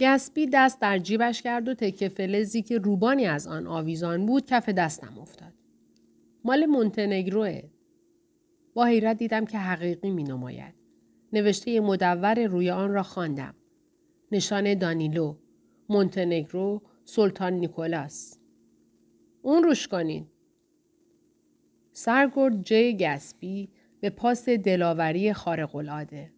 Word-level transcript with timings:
گسبی 0.00 0.46
دست 0.52 0.80
در 0.80 0.98
جیبش 0.98 1.42
کرد 1.42 1.68
و 1.68 1.74
تکه 1.74 2.08
فلزی 2.08 2.62
که 2.62 2.78
روبانی 2.78 3.26
از 3.26 3.46
آن 3.46 3.66
آویزان 3.66 4.26
بود 4.26 4.46
کف 4.46 4.68
دستم 4.68 5.18
افتاد. 5.18 5.52
مال 6.44 6.66
مونتنگروه. 6.66 7.62
با 8.74 8.84
حیرت 8.84 9.18
دیدم 9.18 9.44
که 9.44 9.58
حقیقی 9.58 10.10
می 10.10 10.24
نماید. 10.24 10.74
نوشته 11.32 11.80
مدور 11.80 12.44
روی 12.44 12.70
آن 12.70 12.92
را 12.92 13.02
خواندم. 13.02 13.54
نشان 14.32 14.74
دانیلو، 14.74 15.36
مونتنگرو، 15.88 16.82
سلطان 17.04 17.52
نیکولاس. 17.52 18.38
اون 19.42 19.62
روش 19.62 19.88
کنین. 19.88 20.26
سرگرد 21.92 22.62
جی 22.62 22.96
گسبی 22.96 23.68
به 24.00 24.10
پاس 24.10 24.48
دلاوری 24.48 25.32
خارق‌العاده. 25.32 26.32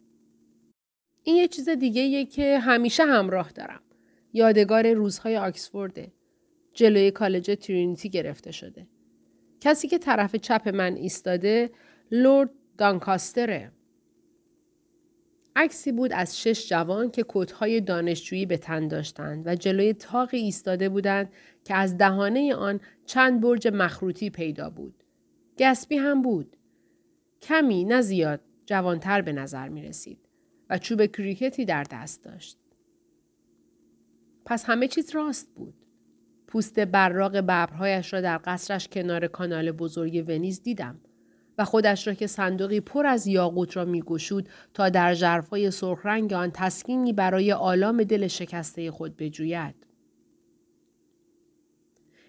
این 1.23 1.35
یه 1.35 1.47
چیز 1.47 1.69
دیگه 1.69 2.25
که 2.25 2.59
همیشه 2.59 3.03
همراه 3.03 3.51
دارم. 3.51 3.81
یادگار 4.33 4.93
روزهای 4.93 5.37
آکسفورده. 5.37 6.11
جلوی 6.73 7.11
کالج 7.11 7.57
ترینیتی 7.61 8.09
گرفته 8.09 8.51
شده. 8.51 8.87
کسی 9.61 9.87
که 9.87 9.97
طرف 9.97 10.35
چپ 10.35 10.67
من 10.67 10.95
ایستاده 10.95 11.71
لورد 12.11 12.49
دانکاستره. 12.77 13.71
عکسی 15.55 15.91
بود 15.91 16.13
از 16.13 16.41
شش 16.41 16.69
جوان 16.69 17.11
که 17.11 17.25
کتهای 17.29 17.81
دانشجویی 17.81 18.45
به 18.45 18.57
تن 18.57 18.87
داشتند 18.87 19.47
و 19.47 19.55
جلوی 19.55 19.93
تاقی 19.93 20.37
ایستاده 20.37 20.89
بودند 20.89 21.33
که 21.63 21.75
از 21.75 21.97
دهانه 21.97 22.55
آن 22.55 22.79
چند 23.05 23.41
برج 23.41 23.67
مخروطی 23.67 24.29
پیدا 24.29 24.69
بود. 24.69 25.03
گسبی 25.59 25.97
هم 25.97 26.21
بود. 26.21 26.57
کمی 27.41 27.83
نه 27.83 28.01
زیاد 28.01 28.41
جوانتر 28.65 29.21
به 29.21 29.31
نظر 29.31 29.69
می 29.69 29.81
رسید 29.81 30.22
و 30.73 30.77
چوب 30.77 31.05
کریکتی 31.05 31.65
در 31.65 31.83
دست 31.83 32.23
داشت. 32.23 32.57
پس 34.45 34.65
همه 34.65 34.87
چیز 34.87 35.15
راست 35.15 35.55
بود. 35.55 35.73
پوست 36.47 36.79
براق 36.79 37.37
ببرهایش 37.37 38.13
را 38.13 38.21
در 38.21 38.39
قصرش 38.45 38.87
کنار 38.87 39.27
کانال 39.27 39.71
بزرگ 39.71 40.25
ونیز 40.27 40.63
دیدم 40.63 40.99
و 41.57 41.65
خودش 41.65 42.07
را 42.07 42.13
که 42.13 42.27
صندوقی 42.27 42.79
پر 42.79 43.05
از 43.05 43.27
یاقوت 43.27 43.77
را 43.77 43.85
میگشود 43.85 44.49
تا 44.73 44.89
در 44.89 45.13
ژرفای 45.13 45.71
سرخرنگ 45.71 46.33
آن 46.33 46.51
تسکینی 46.53 47.13
برای 47.13 47.51
آلام 47.51 48.03
دل 48.03 48.27
شکسته 48.27 48.91
خود 48.91 49.17
بجوید. 49.17 49.75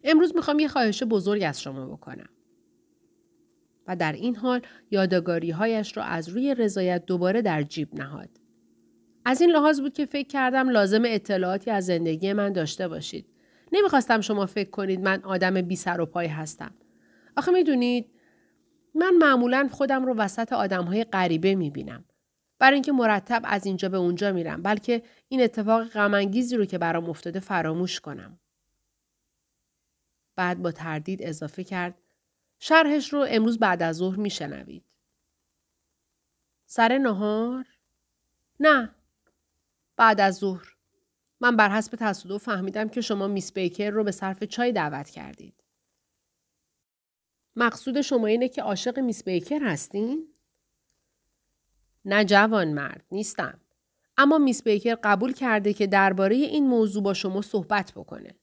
امروز 0.05 0.35
می‌خوام 0.35 0.59
یه 0.59 0.69
خواهش 0.69 1.03
بزرگ 1.03 1.43
از 1.47 1.63
شما 1.63 1.87
بکنم. 1.87 2.29
و 3.87 3.97
در 3.97 4.13
این 4.13 4.37
حال 4.37 4.61
یادگاری 4.91 5.51
هایش 5.51 5.97
را 5.97 6.03
از 6.05 6.29
روی 6.29 6.55
رضایت 6.55 7.07
دوباره 7.07 7.43
در 7.43 7.63
جیب 7.63 7.95
نهاد. 7.95 8.29
از 9.25 9.41
این 9.41 9.51
لحاظ 9.51 9.81
بود 9.81 9.93
که 9.93 10.07
فکر 10.07 10.29
کردم 10.29 10.69
لازم 10.69 11.03
اطلاعاتی 11.07 11.71
از 11.71 11.87
زندگی 11.87 12.33
من 12.33 12.53
داشته 12.53 12.89
باشید. 12.89 13.27
نمی‌خواستم 13.73 14.21
شما 14.21 14.47
فکر 14.47 14.71
کنید 14.71 15.01
من 15.01 15.23
آدم 15.23 15.63
بی 15.63 15.77
سر 15.77 16.01
و 16.01 16.07
پای 16.07 16.27
هستم. 16.27 16.75
آخه 17.37 17.53
می‌دونید 17.53 18.11
من 18.95 19.15
معمولا 19.15 19.69
خودم 19.73 20.07
رو 20.07 20.15
وسط 20.15 20.53
آدم 20.53 20.85
های 20.85 21.05
غریبه 21.05 21.55
می‌بینم. 21.55 22.05
برای 22.59 22.75
اینکه 22.75 22.93
مرتب 22.93 23.43
از 23.45 23.67
اینجا 23.67 23.89
به 23.89 23.97
اونجا 23.97 24.33
میرم 24.33 24.63
بلکه 24.63 25.03
این 25.29 25.43
اتفاق 25.43 25.85
غمانگیزی 25.89 26.57
رو 26.57 26.65
که 26.65 26.79
برام 26.79 27.11
افتاده 27.11 27.41
فراموش 27.41 28.01
کنم. 28.01 28.39
بعد 30.37 30.63
با 30.63 30.73
تردید 30.73 31.23
اضافه 31.23 31.65
کرد 31.65 31.95
شرحش 32.59 33.13
رو 33.13 33.27
امروز 33.29 33.59
بعد 33.59 33.83
از 33.83 33.97
ظهر 33.97 34.17
میشنوید. 34.17 34.85
سر 36.67 36.99
نهار؟ 36.99 37.67
نه. 38.61 38.95
بعد 39.97 40.21
از 40.21 40.37
ظهر. 40.37 40.75
من 41.41 41.57
بر 41.57 41.69
حسب 41.69 41.97
تصادف 42.01 42.43
فهمیدم 42.43 42.89
که 42.89 43.01
شما 43.01 43.27
میس 43.27 43.53
بیکر 43.53 43.91
رو 43.91 44.05
به 44.05 44.11
صرف 44.11 44.45
چای 44.45 44.73
دعوت 44.73 45.11
کردید. 45.11 45.65
مقصود 47.57 48.01
شما 48.01 48.27
اینه 48.27 48.49
که 48.49 48.63
عاشق 48.63 48.99
میس 48.99 49.25
بیکر 49.25 49.63
هستین؟ 49.63 50.29
نه 52.05 52.25
جوان 52.25 52.73
مرد 52.73 53.05
نیستم. 53.11 53.61
اما 54.17 54.39
میس 54.39 54.63
بیکر 54.63 54.95
قبول 54.95 55.33
کرده 55.33 55.73
که 55.73 55.87
درباره 55.87 56.37
این 56.37 56.67
موضوع 56.67 57.03
با 57.03 57.15
شما 57.15 57.43
صحبت 57.43 57.93
بکنه. 57.97 58.35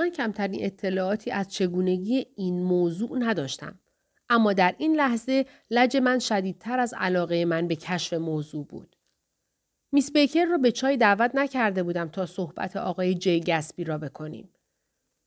من 0.00 0.10
کمترین 0.10 0.64
اطلاعاتی 0.64 1.30
از 1.30 1.48
چگونگی 1.48 2.26
این 2.36 2.62
موضوع 2.62 3.18
نداشتم. 3.18 3.78
اما 4.28 4.52
در 4.52 4.74
این 4.78 4.96
لحظه 4.96 5.46
لج 5.70 5.96
من 5.96 6.18
شدیدتر 6.18 6.78
از 6.78 6.94
علاقه 6.98 7.44
من 7.44 7.68
به 7.68 7.76
کشف 7.76 8.12
موضوع 8.12 8.66
بود. 8.66 8.96
میس 9.92 10.12
بیکر 10.12 10.44
را 10.44 10.58
به 10.58 10.72
چای 10.72 10.96
دعوت 10.96 11.30
نکرده 11.34 11.82
بودم 11.82 12.08
تا 12.08 12.26
صحبت 12.26 12.76
آقای 12.76 13.14
جی 13.14 13.40
گسبی 13.40 13.84
را 13.84 13.98
بکنیم. 13.98 14.52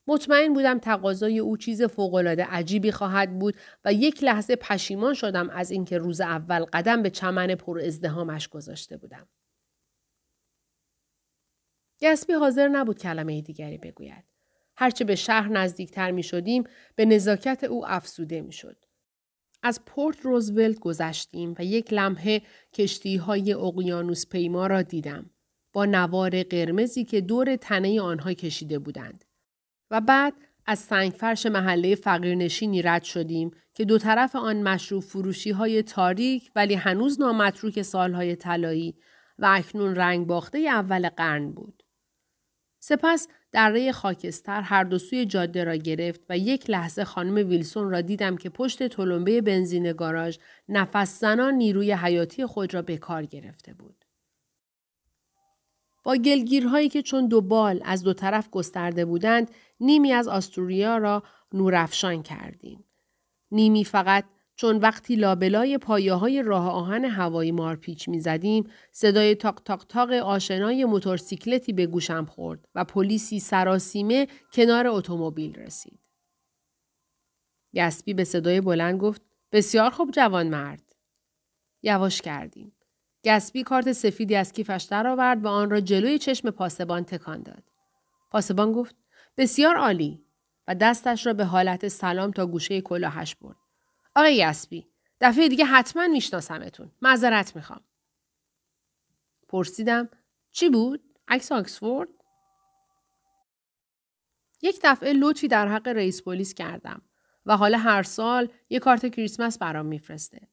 مطمئن 0.07 0.53
بودم 0.53 0.79
تقاضای 0.79 1.39
او 1.39 1.57
چیز 1.57 1.81
فوقالعاده 1.81 2.45
عجیبی 2.45 2.91
خواهد 2.91 3.39
بود 3.39 3.55
و 3.85 3.93
یک 3.93 4.23
لحظه 4.23 4.55
پشیمان 4.55 5.13
شدم 5.13 5.49
از 5.49 5.71
اینکه 5.71 5.97
روز 5.97 6.21
اول 6.21 6.65
قدم 6.65 7.03
به 7.03 7.09
چمن 7.09 7.55
پر 7.55 7.79
ازدهامش 7.79 8.47
گذاشته 8.47 8.97
بودم. 8.97 9.27
گسبی 12.01 12.33
حاضر 12.33 12.67
نبود 12.67 12.99
کلمه 12.99 13.41
دیگری 13.41 13.77
بگوید. 13.77 14.32
هرچه 14.75 15.05
به 15.05 15.15
شهر 15.15 15.49
نزدیکتر 15.49 16.11
می 16.11 16.23
شدیم 16.23 16.63
به 16.95 17.05
نزاکت 17.05 17.63
او 17.63 17.87
افسوده 17.87 18.41
می 18.41 18.53
شد. 18.53 18.85
از 19.63 19.85
پورت 19.85 20.21
روزولت 20.21 20.79
گذشتیم 20.79 21.55
و 21.59 21.65
یک 21.65 21.93
لمحه 21.93 22.41
کشتی 22.73 23.15
های 23.15 23.53
اقیانوس 23.53 24.27
پیما 24.27 24.67
را 24.67 24.81
دیدم 24.81 25.29
با 25.73 25.85
نوار 25.85 26.43
قرمزی 26.43 27.05
که 27.05 27.21
دور 27.21 27.55
تنه 27.55 28.01
آنها 28.01 28.33
کشیده 28.33 28.79
بودند. 28.79 29.25
و 29.91 30.01
بعد 30.01 30.33
از 30.65 30.79
سنگفرش 30.79 31.45
محله 31.45 31.95
فقیرنشینی 31.95 32.81
رد 32.81 33.03
شدیم 33.03 33.51
که 33.73 33.85
دو 33.85 33.97
طرف 33.97 34.35
آن 34.35 34.63
مشروب 34.63 35.03
فروشی 35.03 35.51
های 35.51 35.83
تاریک 35.83 36.51
ولی 36.55 36.73
هنوز 36.73 37.21
نامتروک 37.21 37.81
سالهای 37.81 38.35
طلایی 38.35 38.95
و 39.39 39.45
اکنون 39.49 39.95
رنگ 39.95 40.27
باخته 40.27 40.57
اول 40.57 41.09
قرن 41.09 41.51
بود. 41.51 41.82
سپس 42.85 43.27
دره 43.51 43.91
خاکستر 43.91 44.61
هر 44.61 44.83
دو 44.83 44.97
سوی 44.97 45.25
جاده 45.25 45.63
را 45.63 45.75
گرفت 45.75 46.21
و 46.29 46.37
یک 46.37 46.69
لحظه 46.69 47.03
خانم 47.03 47.49
ویلسون 47.49 47.89
را 47.89 48.01
دیدم 48.01 48.37
که 48.37 48.49
پشت 48.49 48.87
تلمبه 48.87 49.41
بنزین 49.41 49.93
گاراژ 49.93 50.37
نفس 50.69 51.19
زنان 51.19 51.53
نیروی 51.53 51.91
حیاتی 51.91 52.45
خود 52.45 52.73
را 52.73 52.81
به 52.81 52.97
کار 52.97 53.25
گرفته 53.25 53.73
بود. 53.73 54.05
با 56.03 56.15
گلگیرهایی 56.15 56.89
که 56.89 57.01
چون 57.01 57.27
دو 57.27 57.41
بال 57.41 57.81
از 57.85 58.03
دو 58.03 58.13
طرف 58.13 58.49
گسترده 58.49 59.05
بودند 59.05 59.51
نیمی 59.79 60.11
از 60.11 60.27
آستوریا 60.27 60.97
را 60.97 61.23
نورافشان 61.53 62.23
کردیم. 62.23 62.83
نیمی 63.51 63.85
فقط 63.85 64.25
چون 64.55 64.77
وقتی 64.77 65.15
لابلای 65.15 65.77
پایه 65.77 66.13
های 66.13 66.43
راه 66.43 66.69
آهن 66.69 67.05
هوایی 67.05 67.51
مارپیچ 67.51 68.09
می 68.09 68.19
زدیم 68.19 68.69
صدای 68.91 69.35
تاق 69.35 69.61
تاق 69.65 69.85
تاق 69.89 70.11
آشنای 70.11 70.85
موتورسیکلتی 70.85 71.73
به 71.73 71.85
گوشم 71.85 72.25
خورد 72.25 72.67
و 72.75 72.83
پلیسی 72.83 73.39
سراسیمه 73.39 74.27
کنار 74.53 74.87
اتومبیل 74.87 75.55
رسید. 75.55 75.99
گسبی 77.75 78.13
به 78.13 78.23
صدای 78.23 78.61
بلند 78.61 78.99
گفت 78.99 79.21
بسیار 79.51 79.89
خوب 79.89 80.11
جوان 80.11 80.47
مرد. 80.47 80.95
یواش 81.81 82.21
کردیم. 82.21 82.71
گسبی 83.25 83.63
کارت 83.63 83.91
سفیدی 83.91 84.35
از 84.35 84.53
کیفش 84.53 84.87
درآورد 84.89 85.45
و 85.45 85.47
آن 85.47 85.69
را 85.69 85.79
جلوی 85.79 86.17
چشم 86.17 86.51
پاسبان 86.51 87.03
تکان 87.03 87.41
داد. 87.41 87.63
پاسبان 88.31 88.71
گفت 88.71 88.95
بسیار 89.37 89.75
عالی 89.75 90.25
و 90.67 90.75
دستش 90.75 91.25
را 91.25 91.33
به 91.33 91.45
حالت 91.45 91.87
سلام 91.87 92.31
تا 92.31 92.45
گوشه 92.45 92.81
کلاهش 92.81 93.35
برد. 93.35 93.62
آقای 94.15 94.35
یسبی 94.35 94.87
دفعه 95.21 95.49
دیگه 95.49 95.65
حتما 95.65 96.07
میشناسمتون. 96.07 96.91
معذرت 97.01 97.55
می‌خوام. 97.55 97.81
پرسیدم 99.47 100.09
چی 100.51 100.69
بود؟ 100.69 101.19
عکس 101.27 101.51
آکسفورد؟ 101.51 102.09
یک 104.61 104.79
دفعه 104.83 105.13
لطفی 105.13 105.47
در 105.47 105.67
حق 105.67 105.87
رئیس 105.87 106.23
پلیس 106.23 106.53
کردم 106.53 107.01
و 107.45 107.57
حالا 107.57 107.77
هر 107.77 108.03
سال 108.03 108.49
یک 108.69 108.81
کارت 108.81 109.15
کریسمس 109.15 109.57
برام 109.57 109.85
میفرسته. 109.85 110.47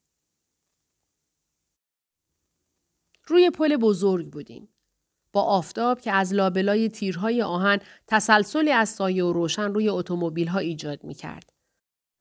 روی 3.26 3.50
پل 3.50 3.76
بزرگ 3.76 4.30
بودیم. 4.30 4.68
با 5.32 5.42
آفتاب 5.42 6.00
که 6.00 6.12
از 6.12 6.34
لابلای 6.34 6.88
تیرهای 6.88 7.42
آهن 7.42 7.78
تسلسلی 8.06 8.72
از 8.72 8.88
سایه 8.88 9.24
و 9.24 9.32
روشن 9.32 9.74
روی 9.74 9.88
اتومبیل 9.88 10.48
ها 10.48 10.58
ایجاد 10.58 11.04
می 11.04 11.14
کرد. 11.14 11.52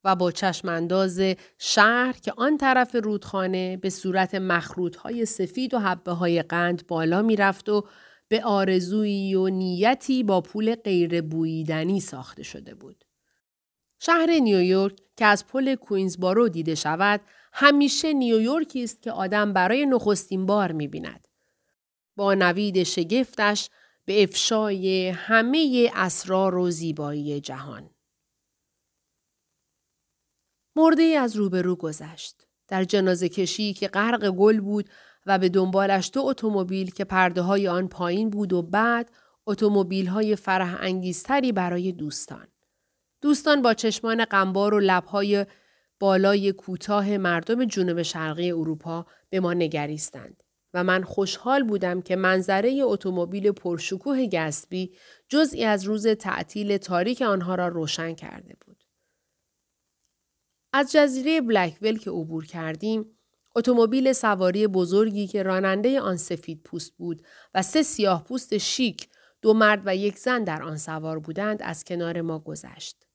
و 0.04 0.16
با 0.16 0.31
چشمانداز 0.31 1.22
شهر 1.57 2.16
که 2.22 2.34
آن 2.38 2.57
طرف 2.57 2.96
رودخانه 2.96 3.78
به 3.78 3.90
صورت 3.90 4.36
مخروط 4.36 4.96
های 4.96 5.25
سفید 5.25 5.74
و 5.74 5.80
حبه 5.80 6.12
های 6.12 6.42
قند 6.42 6.88
بالا 6.88 7.22
می 7.22 7.36
رفت 7.36 7.69
و 7.69 7.86
به 8.28 8.44
آرزویی 8.44 9.36
و 9.36 9.48
نیتی 9.48 10.24
با 10.24 10.42
پول 10.42 10.75
غیر 10.75 11.22
بویدنی 11.22 12.00
ساخته 12.00 12.44
شده 12.44 12.75
بود. 12.75 13.06
شهر 14.00 14.30
نیویورک 14.31 14.96
که 15.18 15.25
از 15.25 15.48
پل 15.48 15.75
کوینزبارو 15.75 16.50
دیده 16.50 16.75
شود 16.75 17.22
همیشه 17.54 18.13
نیویورکی 18.13 18.84
است 18.84 19.01
که 19.01 19.12
آدم 19.12 19.54
برای 19.54 19.86
نخستین 19.86 20.46
بار 20.46 20.72
می 20.72 20.88
بیند. 20.88 21.28
با 22.16 22.34
نوید 22.34 22.84
شگفتش 22.84 23.69
به 24.06 24.24
افشای 24.24 25.10
همه 25.10 25.92
اسرار 25.96 26.56
و 26.56 26.72
زیبایی 26.72 27.40
جهان. 27.40 27.90
مرده 30.80 31.04
از 31.04 31.36
روبرو 31.36 31.76
گذشت. 31.76 32.48
در 32.68 32.84
جنازه 32.84 33.30
کشی 33.30 33.74
که 33.74 33.88
غرق 33.88 34.30
گل 34.30 34.60
بود 34.60 34.90
و 35.26 35.40
به 35.40 35.50
دنبالش 35.50 36.12
دو 36.14 36.22
اتومبیل 36.26 36.92
که 36.92 37.04
پرده 37.04 37.42
های 37.42 37.68
آن 37.68 37.88
پایین 37.88 38.30
بود 38.30 38.54
و 38.54 38.62
بعد 38.62 39.12
اتومبیل 39.48 40.08
های 40.08 40.36
فرح 40.36 40.78
انگیزتری 40.81 41.52
برای 41.52 41.92
دوستان. 41.92 42.48
دوستان 43.22 43.62
با 43.62 43.74
چشمان 43.74 44.26
قنبار 44.26 44.74
و 44.74 44.80
لبهای 44.80 45.46
بالای 46.00 46.52
کوتاه 46.52 47.18
مردم 47.18 47.66
جنوب 47.66 48.02
شرقی 48.02 48.52
اروپا 48.52 49.06
به 49.30 49.40
ما 49.40 49.54
نگریستند 49.54 50.44
و 50.74 50.84
من 50.84 51.04
خوشحال 51.04 51.64
بودم 51.64 52.02
که 52.02 52.16
منظره 52.16 52.80
اتومبیل 52.84 53.52
پرشکوه 53.52 54.28
گسبی 54.28 54.92
جزئی 55.30 55.66
از 55.66 55.84
روز 55.84 56.08
تعطیل 56.08 56.78
تاریک 56.78 57.22
آنها 57.22 57.56
را 57.56 57.68
روشن 57.68 58.14
کرده 58.14 58.56
بود. 58.66 58.69
از 60.74 60.92
جزیره 60.92 61.42
بلکول 61.42 61.98
که 61.98 62.12
عبور 62.12 62.45
کردیم، 62.45 63.18
اتومبیل 63.56 64.13
سواری 64.13 64.68
بزرگی 64.68 65.27
که 65.27 65.44
راننده 65.44 66.01
آن 66.01 66.18
سفید 66.18 66.63
پوست 66.63 66.98
بود 66.98 67.24
و 67.54 67.62
سه 67.62 67.83
سیاه 67.83 68.24
پوست 68.24 68.57
شیک 68.57 69.10
دو 69.42 69.54
مرد 69.54 69.81
و 69.86 69.95
یک 69.95 70.18
زن 70.18 70.44
در 70.44 70.63
آن 70.63 70.77
سوار 70.77 71.19
بودند 71.19 71.62
از 71.62 71.83
کنار 71.83 72.21
ما 72.21 72.39
گذشت. 72.39 73.06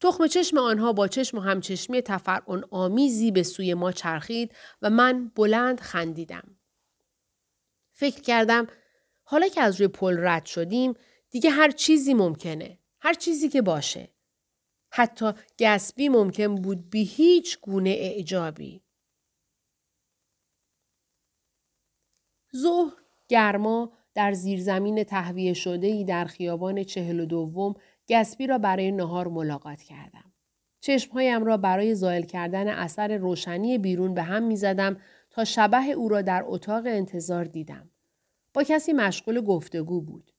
تخم 0.00 0.26
چشم 0.26 0.58
آنها 0.58 0.92
با 0.92 1.08
چشم 1.08 1.38
و 1.38 1.40
همچشمی 1.40 2.02
تفرعن 2.02 2.64
آمیزی 2.70 3.30
به 3.30 3.42
سوی 3.42 3.74
ما 3.74 3.92
چرخید 3.92 4.52
و 4.82 4.90
من 4.90 5.28
بلند 5.34 5.80
خندیدم. 5.80 6.56
فکر 7.92 8.20
کردم 8.20 8.66
حالا 9.22 9.48
که 9.48 9.60
از 9.60 9.80
روی 9.80 9.88
پل 9.88 10.16
رد 10.20 10.46
شدیم 10.46 10.94
دیگه 11.30 11.50
هر 11.50 11.70
چیزی 11.70 12.14
ممکنه. 12.14 12.78
هر 13.00 13.14
چیزی 13.14 13.48
که 13.48 13.62
باشه. 13.62 14.08
حتی 14.90 15.32
گسبی 15.58 16.08
ممکن 16.08 16.54
بود 16.54 16.90
بی 16.90 17.04
هیچ 17.04 17.60
گونه 17.60 17.90
اعجابی. 17.90 18.82
ظهر 22.56 22.92
گرما 23.28 23.92
در 24.14 24.32
زیرزمین 24.32 25.04
تهویه 25.04 25.52
شده 25.52 25.86
ای 25.86 26.04
در 26.04 26.24
خیابان 26.24 26.84
چهل 26.84 27.20
و 27.20 27.26
دوم 27.26 27.74
گسبی 28.08 28.46
را 28.46 28.58
برای 28.58 28.92
نهار 28.92 29.28
ملاقات 29.28 29.82
کردم. 29.82 30.32
چشمهایم 30.80 31.44
را 31.44 31.56
برای 31.56 31.94
زائل 31.94 32.22
کردن 32.22 32.68
اثر 32.68 33.16
روشنی 33.16 33.78
بیرون 33.78 34.14
به 34.14 34.22
هم 34.22 34.42
می 34.42 34.56
زدم 34.56 35.00
تا 35.30 35.44
شبه 35.44 35.90
او 35.90 36.08
را 36.08 36.22
در 36.22 36.42
اتاق 36.46 36.86
انتظار 36.86 37.44
دیدم. 37.44 37.90
با 38.54 38.62
کسی 38.62 38.92
مشغول 38.92 39.40
گفتگو 39.40 40.00
بود. 40.00 40.32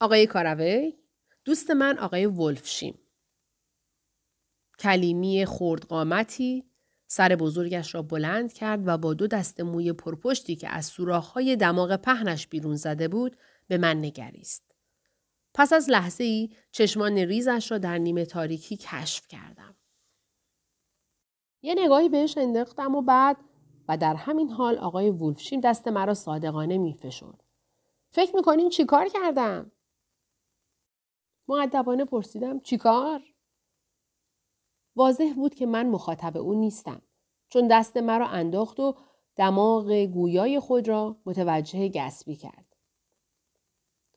آقای 0.00 0.26
کاراوی؟ 0.26 0.94
دوست 1.44 1.70
من 1.70 1.98
آقای 1.98 2.26
ولفشیم. 2.26 3.03
کلیمی 4.78 5.46
خردقامتی 5.46 6.64
سر 7.06 7.36
بزرگش 7.36 7.94
را 7.94 8.02
بلند 8.02 8.52
کرد 8.52 8.80
و 8.88 8.98
با 8.98 9.14
دو 9.14 9.26
دست 9.26 9.60
موی 9.60 9.92
پرپشتی 9.92 10.56
که 10.56 10.68
از 10.68 10.86
سوراخ‌های 10.86 11.56
دماغ 11.56 11.96
پهنش 11.96 12.46
بیرون 12.46 12.76
زده 12.76 13.08
بود 13.08 13.36
به 13.68 13.78
من 13.78 13.96
نگریست. 13.96 14.74
پس 15.54 15.72
از 15.72 15.90
لحظه 15.90 16.24
ای 16.24 16.50
چشمان 16.70 17.18
ریزش 17.18 17.70
را 17.70 17.78
در 17.78 17.98
نیمه 17.98 18.24
تاریکی 18.24 18.76
کشف 18.76 19.28
کردم. 19.28 19.74
یه 21.62 21.74
نگاهی 21.78 22.08
بهش 22.08 22.38
انداختم 22.38 22.94
و 22.94 23.02
بعد 23.02 23.36
و 23.88 23.96
در 23.96 24.14
همین 24.14 24.50
حال 24.50 24.78
آقای 24.78 25.10
وولفشیم 25.10 25.60
دست 25.60 25.88
مرا 25.88 26.14
صادقانه 26.14 26.78
میفشرد. 26.78 27.44
فکر 28.10 28.36
می‌کنین 28.36 28.68
چیکار 28.68 29.08
کردم؟ 29.08 29.72
معدبانه 31.48 32.04
پرسیدم 32.04 32.60
چیکار؟ 32.60 33.22
واضح 34.96 35.32
بود 35.36 35.54
که 35.54 35.66
من 35.66 35.86
مخاطب 35.86 36.36
او 36.36 36.54
نیستم 36.54 37.02
چون 37.48 37.68
دست 37.68 37.96
مرا 37.96 38.26
انداخت 38.26 38.80
و 38.80 38.94
دماغ 39.36 39.92
گویای 39.92 40.60
خود 40.60 40.88
را 40.88 41.16
متوجه 41.26 41.88
گسبی 41.88 42.36
کرد. 42.36 42.76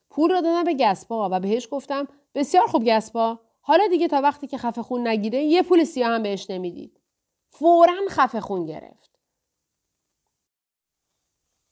پول 0.09 0.31
را 0.31 0.41
دادم 0.41 0.63
به 0.63 0.73
گسپا 0.73 1.29
و 1.31 1.39
بهش 1.39 1.67
گفتم 1.71 2.07
بسیار 2.35 2.67
خوب 2.67 2.85
گسپا 2.85 3.39
حالا 3.61 3.87
دیگه 3.87 4.07
تا 4.07 4.21
وقتی 4.21 4.47
که 4.47 4.57
خفه 4.57 4.81
خون 4.81 5.07
نگیره 5.07 5.43
یه 5.43 5.61
پول 5.61 5.83
سیاه 5.83 6.11
هم 6.11 6.23
بهش 6.23 6.49
نمی‌دید. 6.49 6.99
فورا 7.49 7.93
خفه 8.09 8.39
خون 8.41 8.65
گرفت. 8.65 9.19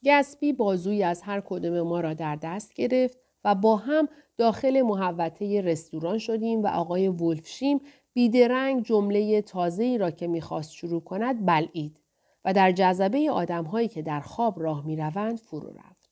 گسبی 0.06 0.54
بازوی 0.54 1.04
از 1.04 1.22
هر 1.22 1.42
کدوم 1.42 1.82
ما 1.82 2.00
را 2.00 2.14
در 2.14 2.36
دست 2.36 2.74
گرفت 2.74 3.18
و 3.44 3.56
با 3.56 3.76
هم 3.76 4.10
داخل 4.38 4.82
محوطه 4.82 5.62
رستوران 5.62 6.18
شدیم 6.18 6.64
و 6.64 6.68
آقای 6.68 7.08
ولفشیم 7.08 7.82
بیدرنگ 8.16 8.84
جمله 8.84 9.42
تازه‌ای 9.42 9.98
را 9.98 10.12
که 10.12 10.28
می‌خواست 10.28 10.74
شروع 10.74 11.04
کند 11.04 11.46
بلعید 11.46 12.00
و 12.46 12.54
در 12.54 12.72
جذبه 12.72 13.32
آدمهایی 13.32 13.88
که 13.88 14.02
در 14.02 14.20
خواب 14.20 14.60
راه 14.60 14.86
می‌روند 14.86 15.40
فرو 15.40 15.74
رفت. 15.74 16.10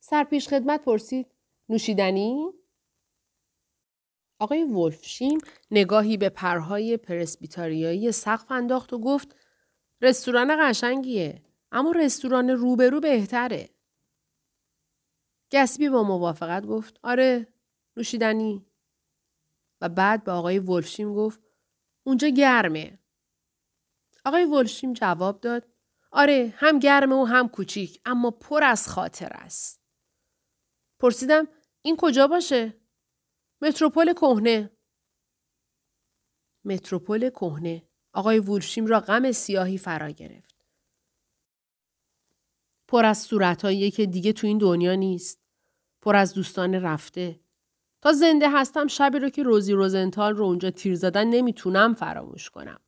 سرپیش 0.00 0.48
خدمت 0.48 0.84
پرسید 0.84 1.26
نوشیدنی؟ 1.68 2.52
آقای 4.38 4.64
ولفشیم 4.64 5.38
نگاهی 5.70 6.16
به 6.16 6.28
پرهای 6.28 6.96
پرسبیتاریایی 6.96 8.12
سقف 8.12 8.52
انداخت 8.52 8.92
و 8.92 8.98
گفت 8.98 9.36
رستوران 10.00 10.56
قشنگیه 10.60 11.42
اما 11.72 11.90
رستوران 11.92 12.50
روبرو 12.50 13.00
بهتره. 13.00 13.68
گسبی 15.52 15.88
با 15.88 16.02
موافقت 16.02 16.66
گفت 16.66 17.00
آره 17.02 17.46
نوشیدنی 17.96 18.67
و 19.80 19.88
بعد 19.88 20.24
به 20.24 20.32
آقای 20.32 20.58
ولشیم 20.58 21.14
گفت 21.14 21.40
اونجا 22.06 22.28
گرمه. 22.28 22.98
آقای 24.24 24.44
ولشیم 24.44 24.92
جواب 24.92 25.40
داد 25.40 25.68
آره 26.12 26.54
هم 26.56 26.78
گرمه 26.78 27.14
و 27.14 27.24
هم 27.24 27.48
کوچیک 27.48 28.00
اما 28.04 28.30
پر 28.30 28.64
از 28.64 28.88
خاطر 28.88 29.28
است. 29.32 29.82
پرسیدم 31.00 31.48
این 31.82 31.96
کجا 31.96 32.26
باشه؟ 32.26 32.80
متروپول 33.62 34.12
کهنه. 34.12 34.70
متروپول 36.64 37.30
کهنه. 37.30 37.88
آقای 38.12 38.38
وولشیم 38.38 38.86
را 38.86 39.00
غم 39.00 39.32
سیاهی 39.32 39.78
فرا 39.78 40.10
گرفت. 40.10 40.64
پر 42.88 43.04
از 43.04 43.18
صورتهایی 43.18 43.90
که 43.90 44.06
دیگه 44.06 44.32
تو 44.32 44.46
این 44.46 44.58
دنیا 44.58 44.94
نیست. 44.94 45.42
پر 46.02 46.16
از 46.16 46.34
دوستان 46.34 46.74
رفته. 46.74 47.40
تا 48.02 48.12
زنده 48.12 48.50
هستم 48.50 48.86
شبی 48.86 49.18
رو 49.18 49.28
که 49.28 49.42
روزی 49.42 49.72
روزنتال 49.72 50.36
رو 50.36 50.44
اونجا 50.44 50.70
تیر 50.70 50.94
زدن 50.94 51.24
نمی‌تونم 51.24 51.94
فراموش 51.94 52.50
کنم. 52.50 52.80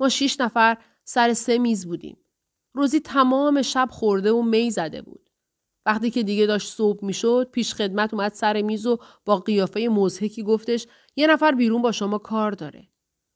ما 0.00 0.08
شیش 0.08 0.40
نفر 0.40 0.78
سر 1.04 1.32
سه 1.32 1.58
میز 1.58 1.86
بودیم. 1.86 2.16
روزی 2.72 3.00
تمام 3.00 3.62
شب 3.62 3.88
خورده 3.90 4.32
و 4.32 4.42
می 4.42 4.70
زده 4.70 5.02
بود. 5.02 5.30
وقتی 5.86 6.10
که 6.10 6.22
دیگه 6.22 6.46
داشت 6.46 6.72
صبح 6.72 7.04
می‌شد 7.04 7.48
پیش 7.52 7.74
خدمت 7.74 8.14
اومد 8.14 8.34
سر 8.34 8.62
میز 8.62 8.86
و 8.86 8.98
با 9.24 9.36
قیافه 9.36 9.88
مزهکی 9.88 10.42
گفتش 10.42 10.86
یه 11.16 11.26
نفر 11.26 11.52
بیرون 11.52 11.82
با 11.82 11.92
شما 11.92 12.18
کار 12.18 12.52
داره. 12.52 12.88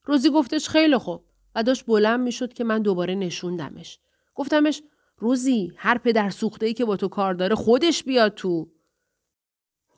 روزی 0.04 0.30
گفتش 0.30 0.68
خیلی 0.68 0.99
خوب 0.99 1.25
و 1.54 1.62
داشت 1.62 1.87
بلند 1.87 2.21
می‌شد 2.21 2.52
که 2.52 2.64
من 2.64 2.83
دوباره 2.83 3.14
نشوندمش. 3.14 3.99
گفتمش 4.35 4.83
روزی 5.18 5.73
هر 5.76 5.99
پدر 5.99 6.30
سوخته 6.30 6.66
ای 6.66 6.75
که 6.75 6.85
با 6.85 6.97
تو 6.97 7.09
کار 7.09 7.35
داره 7.35 7.54
خودش 7.54 8.04
بیاد 8.04 8.35
تو. 8.35 8.74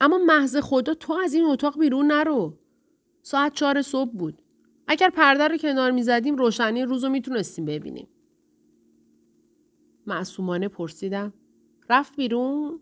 اما 0.01 0.19
محض 0.19 0.57
خدا 0.57 0.95
تو 0.95 1.13
از 1.13 1.35
این 1.35 1.45
اتاق 1.45 1.79
بیرون 1.79 2.07
نرو. 2.07 2.59
ساعت 3.23 3.53
چهار 3.53 3.83
صبح 3.83 4.11
بود. 4.11 4.43
اگر 4.87 5.11
پرده 5.11 5.49
رو 5.49 5.57
کنار 5.57 5.91
می‌زدیم 5.91 6.37
روشنی 6.37 6.83
روز 6.83 7.05
رو 7.05 7.11
می‌تونستیم 7.11 7.65
ببینیم. 7.65 8.09
معصومانه 10.07 10.69
پرسیدم. 10.69 11.33
رفت 11.91 12.17
بیرون؟ 12.17 12.81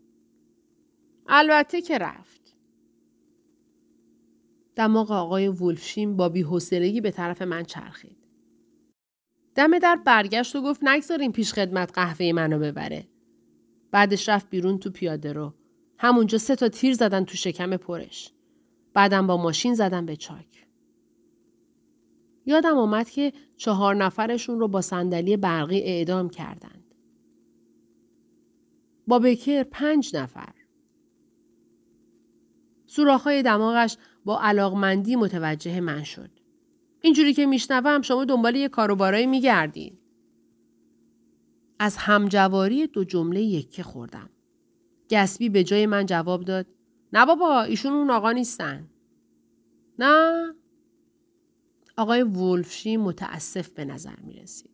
البته 1.26 1.80
که 1.80 1.99
رفت. 1.99 2.56
دماغ 4.76 5.11
آقای 5.11 5.49
وولفشیم 5.49 6.16
با 6.16 6.28
بیحسلگی 6.28 7.00
به 7.00 7.11
طرف 7.11 7.42
من 7.42 7.62
چرخید. 7.62 8.16
دم 9.54 9.78
در 9.78 9.97
برگشت 9.97 10.56
و 10.56 10.62
گفت 10.62 10.85
نگذاریم 10.85 11.33
پیش 11.33 11.52
خدمت 11.52 11.92
قهوه 11.94 12.33
منو 12.33 12.59
ببره. 12.59 13.09
بعدش 13.90 14.28
رفت 14.28 14.50
بیرون 14.50 14.78
تو 14.78 14.90
پیاده 14.90 15.33
رو. 15.33 15.54
همونجا 16.04 16.38
سه 16.38 16.56
تا 16.56 16.68
تیر 16.68 16.94
زدن 16.94 17.25
تو 17.25 17.37
شکم 17.37 17.76
پرش. 17.76 18.32
بعدم 18.94 19.26
با 19.26 19.37
ماشین 19.37 19.75
زدن 19.75 20.06
به 20.06 20.16
چاک. 20.16 20.66
یادم 22.46 22.78
آمد 22.78 23.11
که 23.11 23.32
چهار 23.56 23.94
نفرشون 23.94 24.61
رو 24.61 24.68
با 24.68 24.80
صندلی 24.80 25.37
برقی 25.37 25.80
اعدام 25.80 26.28
کردند. 26.28 26.94
با 29.06 29.18
بکر 29.18 29.62
پنج 29.62 30.16
نفر. 30.16 30.54
سوراخ‌های 32.87 33.42
دماغش 33.42 33.96
با 34.25 34.40
علاقمندی 34.40 35.16
متوجه 35.16 35.80
من 35.80 36.02
شد. 36.02 36.30
اینجوری 37.00 37.34
که 37.34 37.46
میشنوم 37.46 38.02
شما 38.02 38.25
دنبال 38.25 38.54
یه 38.54 38.68
کاروبارایی 38.68 39.26
میگردین. 39.26 39.99
از 41.78 41.96
همجواری 41.96 42.87
دو 42.87 43.04
جمله 43.04 43.42
یکه 43.42 43.82
خوردم. 43.82 44.30
گسبی 45.11 45.49
به 45.49 45.64
جای 45.64 45.87
من 45.87 46.06
جواب 46.06 46.44
داد 46.44 46.66
نه 47.12 47.26
بابا 47.26 47.62
ایشون 47.62 47.92
اون 47.92 48.11
آقا 48.11 48.32
نیستن. 48.32 48.90
نه 49.99 50.54
آقای 51.96 52.23
وولفشی 52.23 52.96
متاسف 52.96 53.70
به 53.70 53.84
نظر 53.84 54.20
می 54.23 54.34
رسید. 54.34 54.70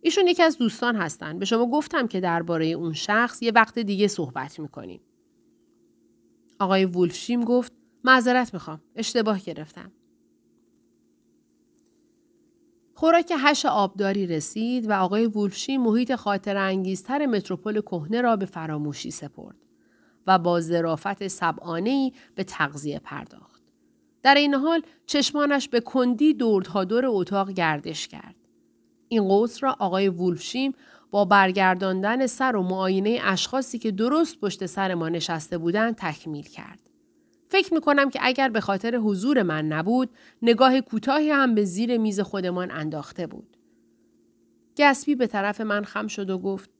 ایشون 0.00 0.26
یکی 0.26 0.42
از 0.42 0.58
دوستان 0.58 0.96
هستن. 0.96 1.38
به 1.38 1.44
شما 1.44 1.66
گفتم 1.70 2.06
که 2.06 2.20
درباره 2.20 2.66
اون 2.66 2.92
شخص 2.92 3.42
یه 3.42 3.52
وقت 3.52 3.78
دیگه 3.78 4.08
صحبت 4.08 4.60
می‌کنیم. 4.60 5.00
آقای 6.58 6.84
وولفشیم 6.84 7.44
گفت 7.44 7.72
معذرت 8.04 8.54
می‌خوام. 8.54 8.80
اشتباه 8.94 9.40
گرفتم. 9.40 9.92
خوراک 13.04 13.32
هش 13.38 13.66
آبداری 13.66 14.26
رسید 14.26 14.90
و 14.90 14.92
آقای 14.92 15.26
وولفشیم 15.26 15.82
محیط 15.82 16.14
خاطر 16.14 16.56
انگیزتر 16.56 17.26
متروپول 17.26 17.80
کهنه 17.80 18.20
را 18.20 18.36
به 18.36 18.46
فراموشی 18.46 19.10
سپرد 19.10 19.56
و 20.26 20.38
با 20.38 20.60
ظرافت 20.60 21.28
سبعانهی 21.28 22.12
به 22.34 22.44
تغذیه 22.44 22.98
پرداخت. 22.98 23.62
در 24.22 24.34
این 24.34 24.54
حال 24.54 24.82
چشمانش 25.06 25.68
به 25.68 25.80
کندی 25.80 26.34
دور 26.34 26.62
تا 26.62 26.84
دور 26.84 27.06
اتاق 27.06 27.50
گردش 27.50 28.08
کرد. 28.08 28.36
این 29.08 29.28
قوس 29.28 29.62
را 29.62 29.76
آقای 29.78 30.08
وولفشیم 30.08 30.72
با 31.10 31.24
برگرداندن 31.24 32.26
سر 32.26 32.56
و 32.56 32.62
معاینه 32.62 33.20
اشخاصی 33.22 33.78
که 33.78 33.90
درست 33.90 34.40
پشت 34.40 34.66
سر 34.66 34.94
ما 34.94 35.08
نشسته 35.08 35.58
بودند 35.58 35.96
تکمیل 35.96 36.46
کرد. 36.46 36.93
فکر 37.54 37.74
می 37.74 37.80
کنم 37.80 38.10
که 38.10 38.18
اگر 38.22 38.48
به 38.48 38.60
خاطر 38.60 38.96
حضور 38.96 39.42
من 39.42 39.66
نبود 39.66 40.10
نگاه 40.42 40.80
کوتاهی 40.80 41.30
هم 41.30 41.54
به 41.54 41.64
زیر 41.64 41.98
میز 41.98 42.20
خودمان 42.20 42.70
انداخته 42.70 43.26
بود. 43.26 43.56
گسبی 44.76 45.14
به 45.14 45.26
طرف 45.26 45.60
من 45.60 45.84
خم 45.84 46.06
شد 46.06 46.30
و 46.30 46.38
گفت 46.38 46.70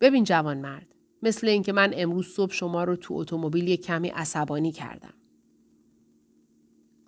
ببین 0.00 0.24
جوان 0.24 0.58
مرد 0.58 0.94
مثل 1.22 1.46
اینکه 1.48 1.72
من 1.72 1.92
امروز 1.96 2.26
صبح 2.26 2.52
شما 2.52 2.84
رو 2.84 2.96
تو 2.96 3.14
اتومبیل 3.14 3.76
کمی 3.76 4.08
عصبانی 4.08 4.72
کردم. 4.72 5.14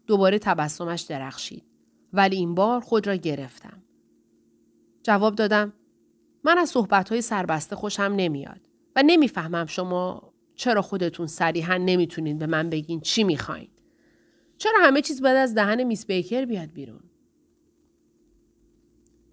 دوباره 0.07 0.39
تبسمش 0.39 1.01
درخشید 1.01 1.65
ولی 2.13 2.37
این 2.37 2.55
بار 2.55 2.81
خود 2.81 3.07
را 3.07 3.15
گرفتم. 3.15 3.83
جواب 5.03 5.35
دادم 5.35 5.73
من 6.45 6.59
از 6.59 6.69
صحبتهای 6.69 7.23
سربسته 7.23 7.77
خوشم 7.77 8.15
نمیاد 8.17 8.61
و 8.97 9.03
نمی‌فهمم 9.07 9.67
شما 9.67 10.34
چرا 10.55 10.83
خودتون 10.83 11.27
صریحا 11.27 11.77
نمی‌تونید 11.77 12.39
به 12.39 12.47
من 12.47 12.71
بگین 12.71 13.01
چی 13.01 13.25
می‌خواین؟ 13.25 13.69
چرا 14.57 14.79
همه 14.81 15.01
چیز 15.03 15.23
باید 15.23 15.37
از 15.37 15.55
دهن 15.55 15.85
میس 15.85 16.07
بیکر 16.07 16.45
بیاد 16.45 16.73
بیرون؟ 16.73 17.03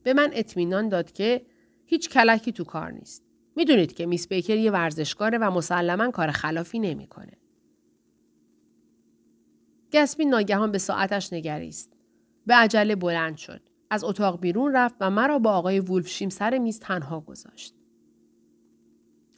به 0.04 0.14
من 0.14 0.32
اطمینان 0.34 0.90
داد 0.90 1.12
که 1.12 1.46
هیچ 1.86 2.10
کلکی 2.10 2.52
تو 2.52 2.64
کار 2.64 2.92
نیست. 2.92 3.24
می‌دونید 3.56 3.94
که 3.94 4.06
میس 4.06 4.28
بیکر 4.28 4.58
یه 4.58 4.72
ورزشکاره 4.72 5.38
و 5.38 5.52
مسلما 5.52 6.12
کار 6.12 6.32
خلافی 6.32 6.80
نمی‌کنه. 6.80 7.38
گسبی 9.94 10.26
ناگهان 10.26 10.72
به 10.72 10.78
ساعتش 10.78 11.34
نگریست. 11.34 11.94
به 12.46 12.54
عجله 12.54 12.96
بلند 12.96 13.38
شد. 13.38 13.62
از 13.90 14.04
اتاق 14.04 14.40
بیرون 14.40 14.74
رفت 14.74 14.96
و 15.00 15.10
مرا 15.10 15.40
با 15.40 15.52
آقای 15.52 15.80
وولفشیم 15.80 16.30
سر 16.30 16.58
میز 16.58 16.80
تنها 16.80 17.20
گذاشت. 17.20 17.76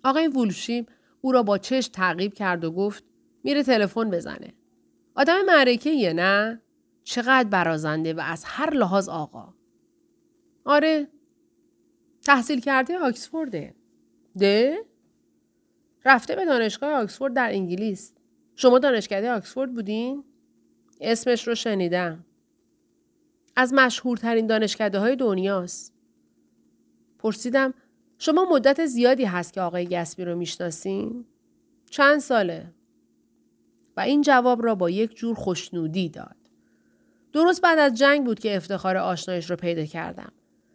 آقای 0.04 0.28
وولفشیم 0.28 0.86
او 1.26 1.32
را 1.32 1.44
با 1.44 1.58
چشم 1.58 1.92
تعقیب 1.92 2.34
کرد 2.34 2.66
و 2.66 2.72
گفت 2.72 3.04
میره 3.44 3.64
تلفن 3.64 4.10
بزنه. 4.10 4.54
آدم 5.16 5.42
معرکه 5.46 6.14
نه؟ 6.14 6.62
چقدر 7.04 7.50
برازنده 7.50 8.14
و 8.14 8.22
از 8.26 8.44
هر 8.46 8.74
لحاظ 8.74 9.10
آقا. 9.10 9.54
آره. 10.66 11.08
تحصیل 12.22 12.60
کرده 12.60 12.98
آکسفورده. 12.98 13.76
ده؟ 14.38 14.78
رفته 16.06 16.36
به 16.36 16.46
دانشگاه 16.46 16.94
آکسفورد 16.94 17.34
در 17.34 17.50
انگلیس. 17.52 18.14
شما 18.56 18.80
دانشکده 18.80 19.32
آکسفورد 19.32 19.74
بودین؟ 19.74 20.24
اسمش 21.02 21.48
رو 21.48 21.56
شنیدم. 21.56 22.26
از 23.56 23.74
مشهورترین 23.74 24.48
دانشکده 24.48 25.00
های 25.00 25.16
دنیاست. 25.16 25.94
پرسیدم 27.20 27.74
شما 28.26 28.46
مدت 28.52 28.86
زیادی 28.86 29.26
هست 29.26 29.54
که 29.54 29.62
آقای 29.62 29.88
گسبی 29.88 30.26
رو 30.26 30.36
می‌شناسین؟ 30.36 31.26
چند 31.90 32.20
ساله؟ 32.20 32.74
و 33.98 34.02
این 34.02 34.22
جواب 34.22 34.66
را 34.66 34.76
با 34.76 34.90
یک 34.90 35.16
جور 35.16 35.36
خوشنودی 35.36 36.10
داد. 36.10 36.36
درست 37.34 37.62
بعد 37.62 37.80
از 37.80 37.94
جنگ 37.94 38.26
بود 38.26 38.40
که 38.40 38.56
افتخار 38.56 38.98
آشنایش 38.98 39.50
رو 39.50 39.56
پیدا 39.56 39.86
کردم. 39.86 40.32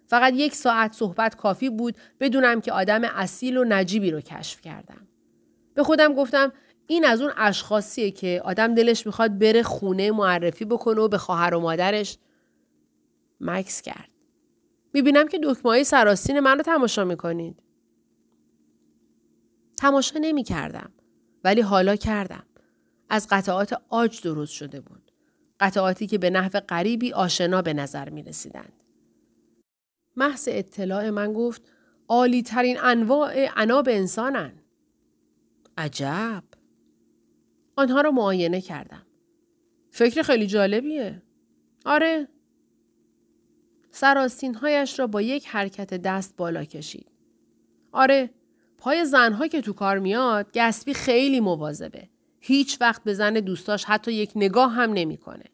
فقط 0.06 0.32
یک 0.36 0.54
ساعت 0.54 0.92
صحبت 0.92 1.34
کافی 1.34 1.70
بود 1.70 1.96
بدونم 2.20 2.60
که 2.60 2.72
آدم 2.72 3.04
اصیل 3.04 3.56
و 3.56 3.64
نجیبی 3.64 4.10
رو 4.10 4.20
کشف 4.20 4.60
کردم. 4.60 5.08
به 5.74 5.82
خودم 5.82 6.14
گفتم 6.14 6.52
این 6.86 7.04
از 7.04 7.20
اون 7.20 7.32
اشخاصیه 7.36 8.10
که 8.10 8.42
آدم 8.44 8.74
دلش 8.74 9.06
می‌خواد 9.06 9.38
بره 9.38 9.62
خونه 9.62 10.10
معرفی 10.10 10.64
بکنه 10.64 11.00
و 11.00 11.08
به 11.08 11.18
خواهر 11.18 11.54
و 11.54 11.60
مادرش 11.60 12.18
مکس 13.40 13.82
کرد. 13.82 14.17
می‌بینم 14.98 15.28
که 15.28 15.40
دکمه 15.42 15.82
سراستین 15.82 16.40
من 16.40 16.56
رو 16.56 16.62
تماشا 16.62 17.04
می‌کنید. 17.04 17.62
تماشا 19.76 20.18
نمی 20.18 20.42
کردم. 20.42 20.92
ولی 21.44 21.60
حالا 21.60 21.96
کردم. 21.96 22.44
از 23.10 23.26
قطعات 23.30 23.82
آج 23.88 24.22
درست 24.22 24.52
شده 24.52 24.80
بود. 24.80 25.12
قطعاتی 25.60 26.06
که 26.06 26.18
به 26.18 26.30
نحو 26.30 26.60
غریبی 26.60 27.12
آشنا 27.12 27.62
به 27.62 27.74
نظر 27.74 28.08
می 28.08 28.22
رسیدند. 28.22 28.72
محض 30.16 30.48
اطلاع 30.52 31.10
من 31.10 31.32
گفت 31.32 31.62
عالی 32.08 32.42
ترین 32.42 32.78
انواع 32.80 33.32
اناب 33.56 33.88
انسانن. 33.90 34.52
عجب. 35.76 36.44
آنها 37.76 38.00
را 38.00 38.10
معاینه 38.10 38.60
کردم. 38.60 39.06
فکر 39.90 40.22
خیلی 40.22 40.46
جالبیه. 40.46 41.22
آره 41.84 42.28
سراستینهایش 43.90 44.98
را 44.98 45.06
با 45.06 45.22
یک 45.22 45.46
حرکت 45.46 45.94
دست 45.94 46.36
بالا 46.36 46.64
کشید. 46.64 47.06
آره، 47.92 48.30
پای 48.78 49.04
زنها 49.04 49.46
که 49.46 49.60
تو 49.60 49.72
کار 49.72 49.98
میاد 49.98 50.52
گسبی 50.54 50.94
خیلی 50.94 51.40
مواظبه. 51.40 52.08
هیچ 52.40 52.80
وقت 52.80 53.04
به 53.04 53.14
زن 53.14 53.34
دوستاش 53.34 53.84
حتی 53.84 54.12
یک 54.12 54.32
نگاه 54.36 54.72
هم 54.72 54.92
نمی‌کنه. 54.92 55.44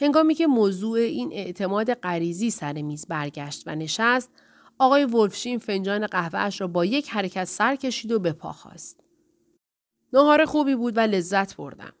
هنگامی 0.00 0.34
که 0.34 0.46
موضوع 0.46 0.98
این 0.98 1.32
اعتماد 1.32 1.94
غریزی 1.94 2.50
سر 2.50 2.82
میز 2.82 3.06
برگشت 3.06 3.62
و 3.66 3.74
نشست، 3.74 4.30
آقای 4.78 5.04
ولفشین 5.04 5.58
فنجان 5.58 6.06
قهوهش 6.06 6.60
را 6.60 6.66
با 6.66 6.84
یک 6.84 7.08
حرکت 7.08 7.44
سر 7.44 7.76
کشید 7.76 8.12
و 8.12 8.18
به 8.18 8.32
پا 8.32 8.52
خواست. 8.52 9.00
نهار 10.12 10.44
خوبی 10.44 10.74
بود 10.74 10.96
و 10.96 11.00
لذت 11.00 11.56
بردم. 11.56 11.92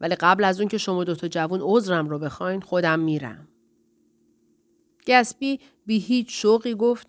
ولی 0.00 0.14
قبل 0.14 0.44
از 0.44 0.60
اون 0.60 0.68
که 0.68 0.78
شما 0.78 1.04
دوتا 1.04 1.28
جوون 1.28 1.60
عذرم 1.62 2.08
رو 2.08 2.18
بخواین 2.18 2.60
خودم 2.60 3.00
میرم. 3.00 3.48
گسبی 5.06 5.60
بی 5.86 5.98
هیچ 5.98 6.26
شوقی 6.30 6.74
گفت 6.74 7.06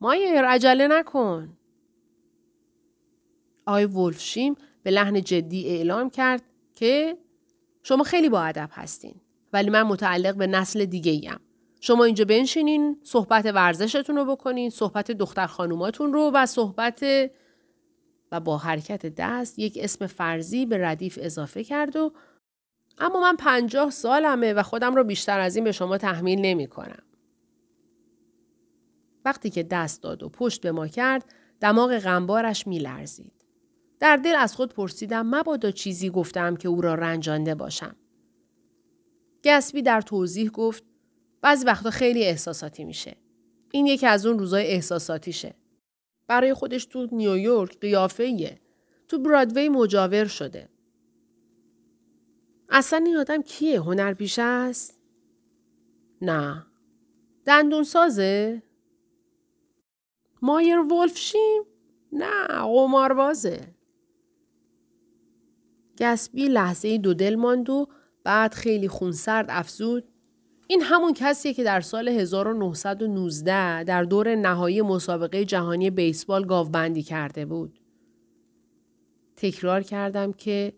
مایر 0.00 0.44
عجله 0.44 0.88
نکن. 0.88 1.56
آقای 3.66 3.84
ولفشیم 3.84 4.54
به 4.82 4.90
لحن 4.90 5.22
جدی 5.22 5.68
اعلام 5.68 6.10
کرد 6.10 6.42
که 6.74 7.16
شما 7.82 8.04
خیلی 8.04 8.28
با 8.28 8.42
ادب 8.42 8.68
هستین 8.72 9.14
ولی 9.52 9.70
من 9.70 9.82
متعلق 9.82 10.36
به 10.36 10.46
نسل 10.46 10.84
دیگه 10.84 11.12
ایم. 11.12 11.40
شما 11.80 12.04
اینجا 12.04 12.24
بنشینین 12.24 12.96
صحبت 13.02 13.46
ورزشتون 13.46 14.16
رو 14.16 14.24
بکنین 14.24 14.70
صحبت 14.70 15.10
دختر 15.10 15.46
خانوماتون 15.46 16.12
رو 16.12 16.30
و 16.34 16.46
صحبت 16.46 17.30
و 18.32 18.40
با 18.40 18.58
حرکت 18.58 19.06
دست 19.06 19.58
یک 19.58 19.78
اسم 19.80 20.06
فرضی 20.06 20.66
به 20.66 20.78
ردیف 20.78 21.18
اضافه 21.22 21.64
کرد 21.64 21.96
و 21.96 22.12
اما 22.98 23.20
من 23.20 23.36
پنجاه 23.36 23.90
سالمه 23.90 24.52
و 24.52 24.62
خودم 24.62 24.94
رو 24.94 25.04
بیشتر 25.04 25.40
از 25.40 25.56
این 25.56 25.64
به 25.64 25.72
شما 25.72 25.98
تحمیل 25.98 26.40
نمی 26.40 26.66
کنم. 26.66 27.02
وقتی 29.24 29.50
که 29.50 29.62
دست 29.62 30.02
داد 30.02 30.22
و 30.22 30.28
پشت 30.28 30.60
به 30.60 30.72
ما 30.72 30.88
کرد 30.88 31.24
دماغ 31.60 31.98
غمبارش 31.98 32.66
می 32.66 32.78
لرزید. 32.78 33.32
در 34.00 34.16
دل 34.16 34.34
از 34.36 34.54
خود 34.54 34.74
پرسیدم 34.74 35.26
مبادا 35.26 35.70
چیزی 35.70 36.10
گفتم 36.10 36.56
که 36.56 36.68
او 36.68 36.80
را 36.80 36.94
رنجانده 36.94 37.54
باشم. 37.54 37.96
گسبی 39.44 39.82
در 39.82 40.00
توضیح 40.00 40.50
گفت 40.50 40.84
بعضی 41.42 41.66
وقتا 41.66 41.90
خیلی 41.90 42.24
احساساتی 42.24 42.84
میشه. 42.84 43.16
این 43.72 43.86
یکی 43.86 44.06
از 44.06 44.26
اون 44.26 44.38
روزای 44.38 44.66
احساساتیشه. 44.66 45.54
برای 46.30 46.54
خودش 46.54 46.84
تو 46.84 47.08
نیویورک 47.12 47.78
قیافه 47.80 48.60
تو 49.08 49.18
برادوی 49.18 49.68
مجاور 49.68 50.24
شده. 50.24 50.68
اصلا 52.68 53.02
این 53.06 53.16
آدم 53.16 53.42
کیه؟ 53.42 53.80
هنر 53.80 54.14
پیش 54.14 54.38
است؟ 54.38 55.00
نه. 56.22 56.66
دندون 57.44 57.84
سازه؟ 57.84 58.62
مایر 60.42 60.78
ولفشیم؟ 60.78 61.62
نه 62.12 62.46
قماربازه. 62.46 63.74
گسبی 65.98 66.48
لحظه 66.48 66.98
دو 66.98 67.14
دل 67.14 67.34
ماند 67.34 67.70
و 67.70 67.86
بعد 68.24 68.54
خیلی 68.54 68.88
خونسرد 68.88 69.46
افزود 69.48 70.04
این 70.70 70.82
همون 70.82 71.12
کسیه 71.16 71.54
که 71.54 71.64
در 71.64 71.80
سال 71.80 72.08
1919 72.08 73.84
در 73.84 74.02
دور 74.02 74.34
نهایی 74.34 74.82
مسابقه 74.82 75.44
جهانی 75.44 75.90
بیسبال 75.90 76.46
گاوبندی 76.46 77.02
کرده 77.02 77.46
بود. 77.46 77.80
تکرار 79.36 79.82
کردم 79.82 80.32
که 80.32 80.72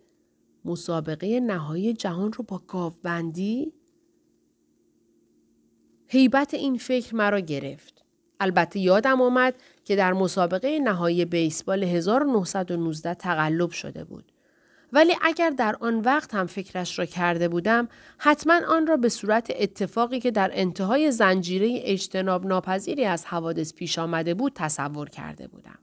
مسابقه 0.65 1.41
نهایی 1.41 1.93
جهان 1.93 2.33
رو 2.33 2.45
با 2.45 2.63
گاوبندی؟ 2.69 3.73
حیبت 6.09 6.55
این 6.55 6.79
فکر 6.79 7.15
مرا 7.15 7.41
گرفت. 7.41 8.05
البته 8.41 8.81
یادم 8.81 9.21
آمد 9.21 9.55
که 9.85 9.97
در 9.97 10.13
مسابقه 10.13 10.79
نهایی 10.79 11.25
بیسبال 11.25 11.85
1919 11.85 13.15
تقلب 13.15 13.71
شده 13.71 14.05
بود. 14.05 14.32
ولی 14.93 15.13
اگر 15.23 15.51
در 15.51 15.77
آن 15.81 16.01
وقت 16.01 16.35
هم 16.35 16.47
فکرش 16.47 16.99
را 16.99 17.05
کرده 17.05 17.49
بودم 17.49 17.89
حتما 18.19 18.61
آن 18.69 18.87
را 18.87 18.97
به 18.97 19.09
صورت 19.09 19.53
اتفاقی 19.59 20.21
که 20.21 20.31
در 20.31 20.51
انتهای 20.55 21.11
زنجیره 21.11 21.81
اجتناب 21.85 22.47
ناپذیری 22.47 23.05
از 23.05 23.25
حوادث 23.25 23.75
پیش 23.75 23.99
آمده 23.99 24.35
بود 24.35 24.53
تصور 24.55 25.09
کرده 25.09 25.49
بودم. 25.49 25.79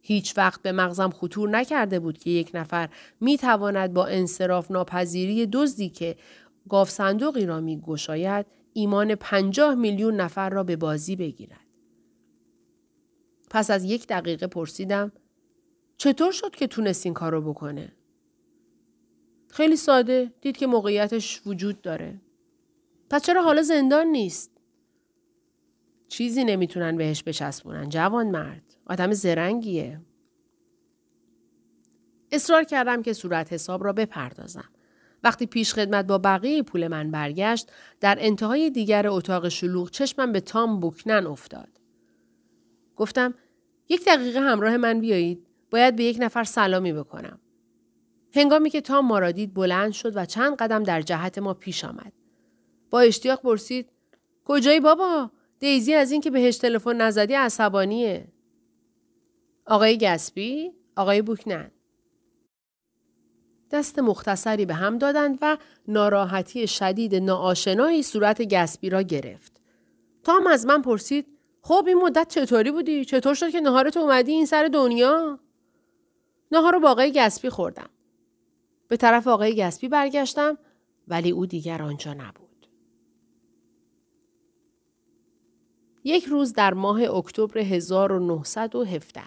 هیچ 0.00 0.38
وقت 0.38 0.62
به 0.62 0.72
مغزم 0.72 1.10
خطور 1.10 1.50
نکرده 1.50 2.00
بود 2.00 2.18
که 2.18 2.30
یک 2.30 2.50
نفر 2.54 2.88
می 3.20 3.38
تواند 3.38 3.92
با 3.92 4.06
انصراف 4.06 4.70
ناپذیری 4.70 5.46
دزدی 5.46 5.88
که 5.88 6.16
گاف 6.68 6.90
صندوقی 6.90 7.46
را 7.46 7.60
می 7.60 7.80
گشاید 7.80 8.46
ایمان 8.72 9.14
پنجاه 9.14 9.74
میلیون 9.74 10.16
نفر 10.16 10.50
را 10.50 10.62
به 10.62 10.76
بازی 10.76 11.16
بگیرد. 11.16 11.60
پس 13.50 13.70
از 13.70 13.84
یک 13.84 14.06
دقیقه 14.06 14.46
پرسیدم 14.46 15.12
چطور 15.96 16.32
شد 16.32 16.50
که 16.50 16.66
تونست 16.66 17.06
این 17.06 17.14
کارو 17.14 17.52
بکنه؟ 17.52 17.92
خیلی 19.52 19.76
ساده 19.76 20.32
دید 20.40 20.56
که 20.56 20.66
موقعیتش 20.66 21.42
وجود 21.46 21.82
داره. 21.82 22.20
پس 23.10 23.22
چرا 23.22 23.42
حالا 23.42 23.62
زندان 23.62 24.06
نیست؟ 24.06 24.50
چیزی 26.08 26.44
نمی‌تونن 26.44 26.96
بهش 26.96 27.22
بچسبونن 27.26 27.88
جوان 27.88 28.30
مرد. 28.30 28.62
آدم 28.86 29.12
زرنگیه. 29.12 30.00
اصرار 32.32 32.64
کردم 32.64 33.02
که 33.02 33.12
صورت 33.12 33.52
حساب 33.52 33.84
را 33.84 33.92
بپردازم. 33.92 34.68
وقتی 35.24 35.46
پیش 35.46 35.74
خدمت 35.74 36.06
با 36.06 36.18
بقیه 36.18 36.62
پول 36.62 36.88
من 36.88 37.10
برگشت 37.10 37.72
در 38.00 38.16
انتهای 38.20 38.70
دیگر 38.70 39.08
اتاق 39.08 39.48
شلوغ 39.48 39.90
چشمم 39.90 40.32
به 40.32 40.40
تام 40.40 40.80
بوکنن 40.80 41.26
افتاد. 41.26 41.68
گفتم 42.96 43.34
یک 43.88 44.04
دقیقه 44.06 44.40
همراه 44.40 44.76
من 44.76 45.00
بیایید. 45.00 45.46
باید 45.70 45.96
به 45.96 46.04
یک 46.04 46.16
نفر 46.20 46.44
سلامی 46.44 46.92
بکنم. 46.92 47.38
هنگامی 48.34 48.70
که 48.70 48.80
تام 48.80 49.06
ما 49.06 49.30
دید 49.30 49.54
بلند 49.54 49.92
شد 49.92 50.16
و 50.16 50.24
چند 50.26 50.56
قدم 50.56 50.82
در 50.82 51.02
جهت 51.02 51.38
ما 51.38 51.54
پیش 51.54 51.84
آمد. 51.84 52.12
با 52.90 53.00
اشتیاق 53.00 53.40
پرسید 53.40 53.88
کجایی 54.44 54.80
بابا؟ 54.80 55.30
دیزی 55.58 55.94
از 55.94 56.12
اینکه 56.12 56.30
بهش 56.30 56.56
تلفن 56.56 56.96
نزدی 56.96 57.34
عصبانیه. 57.34 58.28
آقای 59.66 59.98
گسبی؟ 59.98 60.72
آقای 60.96 61.22
بوکنن. 61.22 61.70
دست 63.70 63.98
مختصری 63.98 64.66
به 64.66 64.74
هم 64.74 64.98
دادند 64.98 65.38
و 65.42 65.56
ناراحتی 65.88 66.66
شدید 66.66 67.14
ناآشنایی 67.14 68.02
صورت 68.02 68.42
گسبی 68.42 68.90
را 68.90 69.02
گرفت. 69.02 69.60
تام 70.24 70.46
از 70.46 70.66
من 70.66 70.82
پرسید 70.82 71.26
خب 71.62 71.84
این 71.86 71.98
مدت 71.98 72.28
چطوری 72.28 72.70
بودی؟ 72.70 73.04
چطور 73.04 73.34
شد 73.34 73.50
که 73.50 73.60
نهارت 73.60 73.96
اومدی 73.96 74.32
این 74.32 74.46
سر 74.46 74.68
دنیا؟ 74.72 75.38
نهار 76.52 76.72
رو 76.72 76.80
با 76.80 76.90
آقای 76.90 77.12
گسبی 77.12 77.48
خوردم. 77.48 77.90
به 78.92 78.96
طرف 78.96 79.28
آقای 79.28 79.56
گسبی 79.56 79.88
برگشتم 79.88 80.58
ولی 81.08 81.30
او 81.30 81.46
دیگر 81.46 81.82
آنجا 81.82 82.12
نبود. 82.12 82.66
یک 86.04 86.24
روز 86.24 86.52
در 86.52 86.74
ماه 86.74 87.02
اکتبر 87.02 87.58
1917 87.58 89.20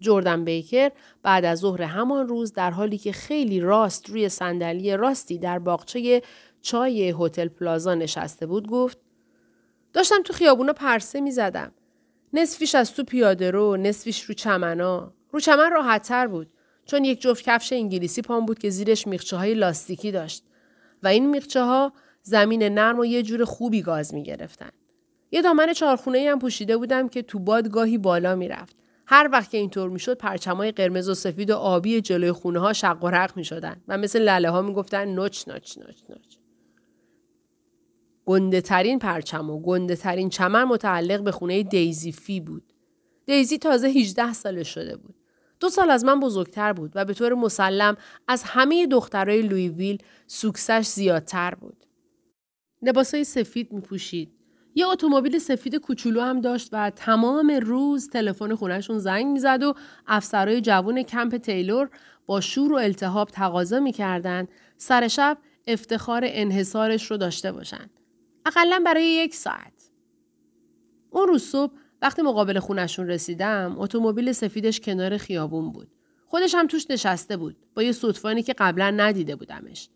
جردن 0.00 0.44
بیکر 0.44 0.90
بعد 1.22 1.44
از 1.44 1.58
ظهر 1.58 1.82
همان 1.82 2.28
روز 2.28 2.52
در 2.52 2.70
حالی 2.70 2.98
که 2.98 3.12
خیلی 3.12 3.60
راست 3.60 4.10
روی 4.10 4.28
صندلی 4.28 4.96
راستی 4.96 5.38
در 5.38 5.58
باغچه 5.58 6.22
چای 6.62 7.14
هتل 7.18 7.48
پلازا 7.48 7.94
نشسته 7.94 8.46
بود 8.46 8.68
گفت 8.68 8.98
داشتم 9.92 10.22
تو 10.22 10.32
خیابونا 10.32 10.72
پرسه 10.72 11.20
می 11.20 11.30
زدم. 11.30 11.72
نصفیش 12.32 12.74
از 12.74 12.94
تو 12.94 13.04
پیاده 13.04 13.50
رو 13.50 13.76
نصفیش 13.76 14.22
رو 14.22 14.34
چمنا 14.34 15.12
رو 15.30 15.40
چمن 15.40 15.70
راحت 15.72 16.12
بود 16.12 16.52
چون 16.86 17.04
یک 17.04 17.20
جفت 17.20 17.44
کفش 17.44 17.72
انگلیسی 17.72 18.22
پام 18.22 18.46
بود 18.46 18.58
که 18.58 18.70
زیرش 18.70 19.06
میخچه 19.06 19.36
های 19.36 19.54
لاستیکی 19.54 20.12
داشت 20.12 20.44
و 21.02 21.08
این 21.08 21.30
میخچه 21.30 21.62
ها 21.62 21.92
زمین 22.22 22.62
نرم 22.62 22.98
و 22.98 23.04
یه 23.04 23.22
جور 23.22 23.44
خوبی 23.44 23.82
گاز 23.82 24.14
می 24.14 24.22
گرفتن. 24.22 24.70
یه 25.30 25.42
دامن 25.42 25.72
چارخونه 25.72 26.28
هم 26.30 26.38
پوشیده 26.38 26.76
بودم 26.76 27.08
که 27.08 27.22
تو 27.22 27.38
باد 27.38 27.68
گاهی 27.68 27.98
بالا 27.98 28.34
می‌رفت. 28.34 28.76
هر 29.06 29.28
وقت 29.32 29.50
که 29.50 29.58
اینطور 29.58 29.90
می‌شد 29.90 30.16
پرچمای 30.16 30.72
قرمز 30.72 31.08
و 31.08 31.14
سفید 31.14 31.50
و 31.50 31.56
آبی 31.56 32.00
جلوی 32.00 32.32
خونه 32.32 32.58
ها 32.58 32.72
شق 32.72 33.04
و 33.04 33.08
رق 33.08 33.36
می 33.36 33.44
شدن 33.44 33.82
و 33.88 33.98
مثل 33.98 34.18
لله 34.18 34.50
ها 34.50 34.62
می‌گفتن 34.62 35.04
نوچ 35.04 35.48
نوچ 35.48 35.78
نوچ 35.78 36.00
نوچ. 36.08 36.36
گنده 38.26 38.60
ترین 38.60 38.98
پرچم 38.98 39.50
و 39.50 39.60
گنده 39.60 39.96
ترین 39.96 40.28
چمن 40.28 40.64
متعلق 40.64 41.22
به 41.22 41.32
خونه 41.32 41.62
دیزی 41.62 42.12
فی 42.12 42.40
بود. 42.40 42.72
دیزی 43.26 43.58
تازه 43.58 43.88
18 43.88 44.32
ساله 44.32 44.62
شده 44.62 44.96
بود. 44.96 45.14
دو 45.60 45.68
سال 45.68 45.90
از 45.90 46.04
من 46.04 46.20
بزرگتر 46.20 46.72
بود 46.72 46.92
و 46.94 47.04
به 47.04 47.14
طور 47.14 47.34
مسلم 47.34 47.96
از 48.28 48.42
همه 48.42 48.86
دخترای 48.86 49.42
لویویل 49.42 49.98
سوکسش 50.26 50.86
زیادتر 50.86 51.54
بود. 51.54 51.86
لباسای 52.82 53.24
سفید 53.24 53.72
می 53.72 53.80
پوشید. 53.80 54.32
یه 54.74 54.86
اتومبیل 54.86 55.38
سفید 55.38 55.76
کوچولو 55.76 56.20
هم 56.20 56.40
داشت 56.40 56.68
و 56.72 56.90
تمام 56.90 57.50
روز 57.50 58.08
تلفن 58.10 58.54
خونهشون 58.54 58.98
زنگ 58.98 59.26
می‌زد 59.26 59.62
و 59.62 59.74
افسرهای 60.06 60.60
جوون 60.60 61.02
کمپ 61.02 61.36
تیلور 61.36 61.90
با 62.26 62.40
شور 62.40 62.72
و 62.72 62.76
التهاب 62.76 63.28
تقاضا 63.28 63.80
می‌کردند 63.80 64.48
سر 64.76 65.08
شب 65.08 65.38
افتخار 65.66 66.22
انحصارش 66.26 67.10
رو 67.10 67.16
داشته 67.16 67.52
باشند. 67.52 67.90
اقلا 68.46 68.82
برای 68.86 69.04
یک 69.04 69.34
ساعت. 69.34 69.90
اون 71.10 71.28
روز 71.28 71.42
صبح 71.42 71.72
وقتی 72.02 72.22
مقابل 72.22 72.58
خونشون 72.58 73.06
رسیدم 73.06 73.74
اتومبیل 73.78 74.32
سفیدش 74.32 74.80
کنار 74.80 75.16
خیابون 75.16 75.72
بود. 75.72 75.88
خودش 76.26 76.54
هم 76.54 76.66
توش 76.66 76.90
نشسته 76.90 77.36
بود 77.36 77.56
با 77.74 77.82
یه 77.82 77.92
صدفانی 77.92 78.42
که 78.42 78.54
قبلا 78.58 78.90
ندیده 78.90 79.36
بودمش. 79.36 79.88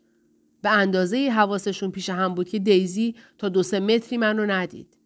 به 0.63 0.71
اندازه 0.71 1.31
حواسشون 1.31 1.91
پیش 1.91 2.11
هم 2.11 2.35
بود 2.35 2.49
که 2.49 2.59
دیزی 2.59 3.15
تا 3.39 3.49
دو 3.49 3.63
سه 3.63 3.81
متری 3.81 4.19
من 4.19 4.39
رو 4.39 4.47
ندید. 4.47 4.99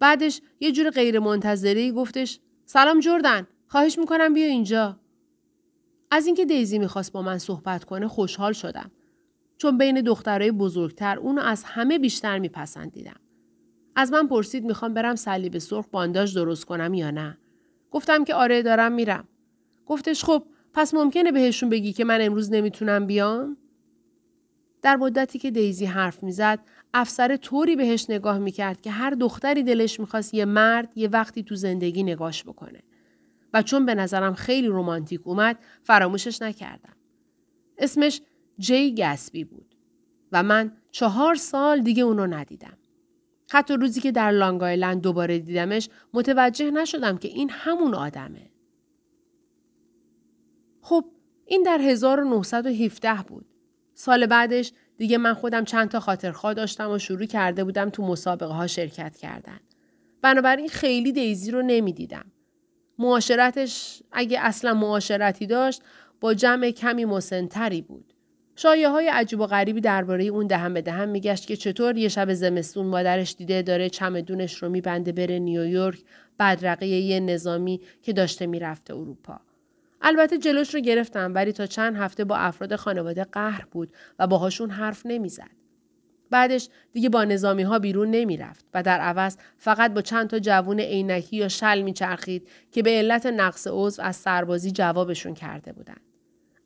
بعدش 0.00 0.40
یه 0.60 0.72
جور 0.72 0.90
غیر 0.90 1.18
منتظری 1.18 1.92
گفتش 1.92 2.40
سلام 2.64 3.00
جردن 3.00 3.46
خواهش 3.66 3.98
می‌کنم 3.98 4.34
بیا 4.34 4.46
اینجا. 4.46 5.00
از 6.10 6.26
اینکه 6.26 6.44
دیزی 6.44 6.78
می‌خواست 6.78 7.12
با 7.12 7.22
من 7.22 7.38
صحبت 7.38 7.84
کنه 7.84 8.08
خوشحال 8.08 8.52
شدم. 8.52 8.90
چون 9.58 9.78
بین 9.78 10.00
دخترای 10.00 10.50
بزرگتر 10.50 11.18
اونو 11.18 11.42
از 11.42 11.64
همه 11.64 11.98
بیشتر 11.98 12.38
میپسندیدم. 12.38 13.20
از 13.96 14.12
من 14.12 14.26
پرسید 14.26 14.64
می‌خوام 14.64 14.94
برم 14.94 15.16
صلیب 15.16 15.58
سرخ 15.58 15.86
بانداج 15.92 16.34
درست 16.34 16.64
کنم 16.64 16.94
یا 16.94 17.10
نه. 17.10 17.38
گفتم 17.90 18.24
که 18.24 18.34
آره 18.34 18.62
دارم 18.62 18.92
میرم. 18.92 19.28
گفتش 19.86 20.24
خب 20.24 20.42
پس 20.74 20.94
ممکنه 20.94 21.32
بهشون 21.32 21.68
بگی 21.68 21.92
که 21.92 22.04
من 22.04 22.18
امروز 22.20 22.52
نمی‌تونم 22.52 23.06
بیام؟ 23.06 23.56
در 24.82 24.96
مدتی 24.96 25.38
که 25.38 25.50
دیزی 25.50 25.84
حرف 25.84 26.22
می‌زد 26.22 26.58
افسر 26.94 27.36
طوری 27.36 27.76
بهش 27.76 28.10
نگاه 28.10 28.38
می‌کرد 28.38 28.80
که 28.80 28.90
هر 28.90 29.10
دختری 29.10 29.62
دلش 29.62 30.00
می‌خواست 30.00 30.34
یه 30.34 30.44
مرد 30.44 30.92
یه 30.96 31.08
وقتی 31.08 31.42
تو 31.42 31.54
زندگی 31.54 32.02
نگاش 32.02 32.44
بکنه. 32.44 32.82
و 33.54 33.62
چون 33.62 33.86
به 33.86 33.94
نظرم 33.94 34.34
خیلی 34.34 34.66
رومانتیک 34.66 35.20
اومد 35.24 35.58
فراموشش 35.82 36.42
نکردم. 36.42 36.96
اسمش 37.78 38.20
جی 38.58 38.94
گسبی 38.94 39.44
بود 39.44 39.74
و 40.32 40.42
من 40.42 40.72
چهار 40.90 41.34
سال 41.34 41.80
دیگه 41.80 42.02
اونو 42.02 42.26
ندیدم. 42.26 42.78
حتی 43.50 43.74
روزی 43.74 44.00
که 44.00 44.12
در 44.12 44.30
لانگ 44.30 44.62
آیلند 44.62 45.02
دوباره 45.02 45.38
دیدمش 45.38 45.88
متوجه 46.14 46.70
نشدم 46.70 47.18
که 47.18 47.28
این 47.28 47.50
همون 47.50 47.94
آدمه. 47.94 48.50
خب 50.80 51.04
این 51.46 51.62
در 51.62 51.78
1917 51.80 53.14
بود. 53.28 53.46
سال 53.94 54.26
بعدش 54.26 54.72
دیگه 54.96 55.18
من 55.18 55.34
خودم 55.34 55.64
چند 55.64 55.88
تا 55.88 56.00
خاطرخواه 56.00 56.54
داشتم 56.54 56.90
و 56.90 56.98
شروع 56.98 57.26
کرده 57.26 57.64
بودم 57.64 57.90
تو 57.90 58.02
مسابقه 58.02 58.54
ها 58.54 58.66
شرکت 58.66 59.16
کردن. 59.16 59.60
بنابراین 60.22 60.68
خیلی 60.68 61.12
دیزی 61.12 61.50
رو 61.50 61.62
نمی‌دیدم. 61.62 62.32
معاشرتش 62.98 64.02
اگه 64.12 64.40
اصلا 64.40 64.74
معاشرتی 64.74 65.46
داشت 65.46 65.82
با 66.20 66.34
جمع 66.34 66.70
کمی 66.70 67.04
مسنتری 67.04 67.82
بود. 67.82 68.12
شایه 68.58 68.88
های 68.88 69.08
عجیب 69.08 69.40
و 69.40 69.46
غریبی 69.46 69.80
درباره 69.80 70.24
اون 70.24 70.46
دهم 70.46 70.74
به 70.74 70.82
دهم 70.82 71.08
میگشت 71.08 71.46
که 71.46 71.56
چطور 71.56 71.96
یه 71.96 72.08
شب 72.08 72.32
زمستون 72.32 72.86
مادرش 72.86 73.34
دیده 73.34 73.62
داره 73.62 73.88
چمدونش 73.88 74.62
رو 74.62 74.68
میبنده 74.68 75.12
بره 75.12 75.38
نیویورک 75.38 75.98
بدرقه 76.38 76.86
یه 76.86 77.20
نظامی 77.20 77.80
که 78.02 78.12
داشته 78.12 78.46
می‌رفته 78.46 78.94
اروپا. 78.94 79.40
البته 80.02 80.38
جلوش 80.38 80.74
رو 80.74 80.80
گرفتم 80.80 81.32
ولی 81.34 81.52
تا 81.52 81.66
چند 81.66 81.96
هفته 81.96 82.24
با 82.24 82.36
افراد 82.36 82.76
خانواده 82.76 83.24
قهر 83.24 83.64
بود 83.70 83.92
و 84.18 84.26
باهاشون 84.26 84.70
حرف 84.70 85.02
نمی‌زد. 85.06 85.50
بعدش 86.30 86.68
دیگه 86.92 87.08
با 87.08 87.24
نظامی 87.24 87.62
ها 87.62 87.78
بیرون 87.78 88.10
نمی‌رفت 88.10 88.64
و 88.74 88.82
در 88.82 89.00
عوض 89.00 89.36
فقط 89.58 89.94
با 89.94 90.02
چند 90.02 90.28
تا 90.28 90.38
جوون 90.38 90.80
عینکی 90.80 91.36
یا 91.36 91.48
شل 91.48 91.82
میچرخید 91.82 92.48
که 92.72 92.82
به 92.82 92.90
علت 92.90 93.26
نقص 93.26 93.66
عضو 93.70 94.02
از 94.02 94.16
سربازی 94.16 94.70
جوابشون 94.70 95.34
کرده 95.34 95.72
بودند. 95.72 96.05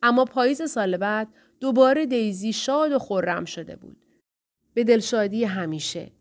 اما 0.02 0.24
پاییز 0.24 0.70
سال 0.70 0.96
بعد 0.96 1.28
دوباره 1.60 2.06
دیزی 2.06 2.52
شاد 2.52 2.92
و 2.92 2.98
خورم 2.98 3.44
شده 3.44 3.76
بود. 3.76 3.96
به 4.74 4.84
دلشادی 4.84 5.44
همیشه. 5.44 6.12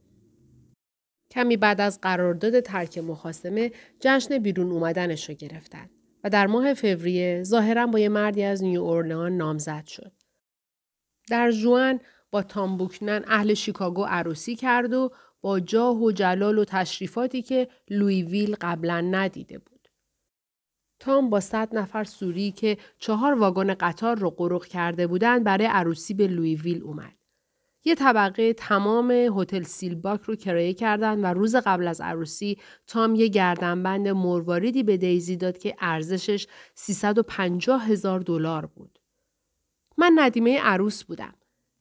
کمی 1.32 1.58
بعد 1.58 1.82
از 1.82 2.02
قرارداد 2.02 2.60
ترک 2.60 2.98
مخاسمه 2.98 3.72
جشن 4.00 4.38
بیرون 4.38 4.72
اومدنش 4.72 5.30
رو 5.30 5.36
گرفتن 5.36 5.90
و 6.24 6.30
در 6.30 6.48
ماه 6.48 6.74
فوریه 6.74 7.44
ظاهرا 7.44 7.88
با 7.88 8.00
یه 8.00 8.10
مردی 8.10 8.44
از 8.44 8.64
نیو 8.64 8.82
اورلئان 8.82 9.38
نامزد 9.38 9.86
شد. 9.86 10.12
در 11.30 11.52
ژوئن 11.52 12.00
با 12.32 12.44
تام 12.44 12.78
بیوکنن 12.78 13.24
اهل 13.28 13.54
شیکاگو 13.54 14.04
عروسی 14.04 14.56
کرد 14.56 14.94
و 14.94 15.12
با 15.42 15.60
جاه 15.60 15.98
و 15.98 16.12
جلال 16.12 16.58
و 16.58 16.66
تشریفاتی 16.66 17.42
که 17.42 17.68
لوییویل 17.90 18.56
قبلا 18.62 19.02
ندیده 19.02 19.58
بود. 19.58 19.79
تام 21.00 21.30
با 21.30 21.40
صد 21.40 21.76
نفر 21.76 22.04
سواری 22.04 22.52
که 22.52 22.78
چهار 22.98 23.34
واگن 23.34 23.74
قطار 23.74 24.18
رو 24.18 24.30
قرق 24.30 24.66
کرده 24.66 25.08
بودند 25.08 25.44
برای 25.44 25.66
عروسی 25.66 26.14
به 26.14 26.28
لوییویل 26.28 26.84
اومد. 26.84 27.14
یه 27.84 27.96
طبقه 27.96 28.54
تمام 28.54 29.12
هتل 29.12 29.64
سیلباخ 29.64 30.22
رو 30.22 30.36
کرایه 30.36 30.74
کردند 30.74 31.24
و 31.24 31.28
روز 31.28 31.56
قبل 31.56 31.88
از 31.88 32.02
عروسی 32.02 32.58
تام 32.88 33.16
یه 33.16 33.28
گردنبند 33.28 34.08
مرواریدی 34.08 34.84
به 34.84 34.98
دیزی 34.98 35.38
داد 35.38 35.58
که 35.58 35.76
ارزشش 35.80 36.48
350 36.76 37.86
هزار 37.86 38.20
دلار 38.20 38.66
بود. 38.66 39.00
من 39.98 40.12
ندیمه 40.16 40.60
عروس 40.60 41.04
بودم. 41.04 41.34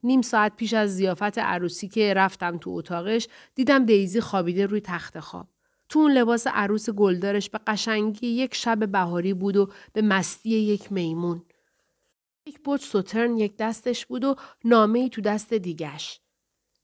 نیم 0.03 0.23
ساعت 0.23 0.57
پیش 0.57 0.75
از 0.75 0.97
زیافت 0.97 1.39
عروسی 1.39 1.89
که 1.89 2.15
رفتم 2.15 2.59
تو 2.59 2.71
اتاقش 2.71 3.29
دیدم 3.55 3.85
دیزی 3.85 4.21
خوابیده 4.21 4.67
روی 4.67 4.81
تخت 4.81 5.21
خواب. 5.21 5.49
تو 5.89 5.99
اون 5.99 6.13
لباس 6.13 6.47
عروس 6.47 6.91
گلدارش 6.91 7.51
به 7.51 7.61
قشنگی 7.67 8.27
یک 8.27 8.55
شب 8.55 8.93
بهاری 8.93 9.35
بود 9.35 9.57
و 9.57 9.71
به 9.93 10.03
مستی 10.03 10.51
یک 10.51 10.93
میمون. 10.93 11.45
یک 12.47 12.61
بوت 12.61 12.81
سوترن 12.81 13.37
یک 13.37 13.57
دستش 13.57 14.07
بود 14.07 14.25
و 14.25 14.37
نامه 14.65 14.99
ای 14.99 15.09
تو 15.09 15.21
دست 15.21 15.55
دیگش. 15.55 16.21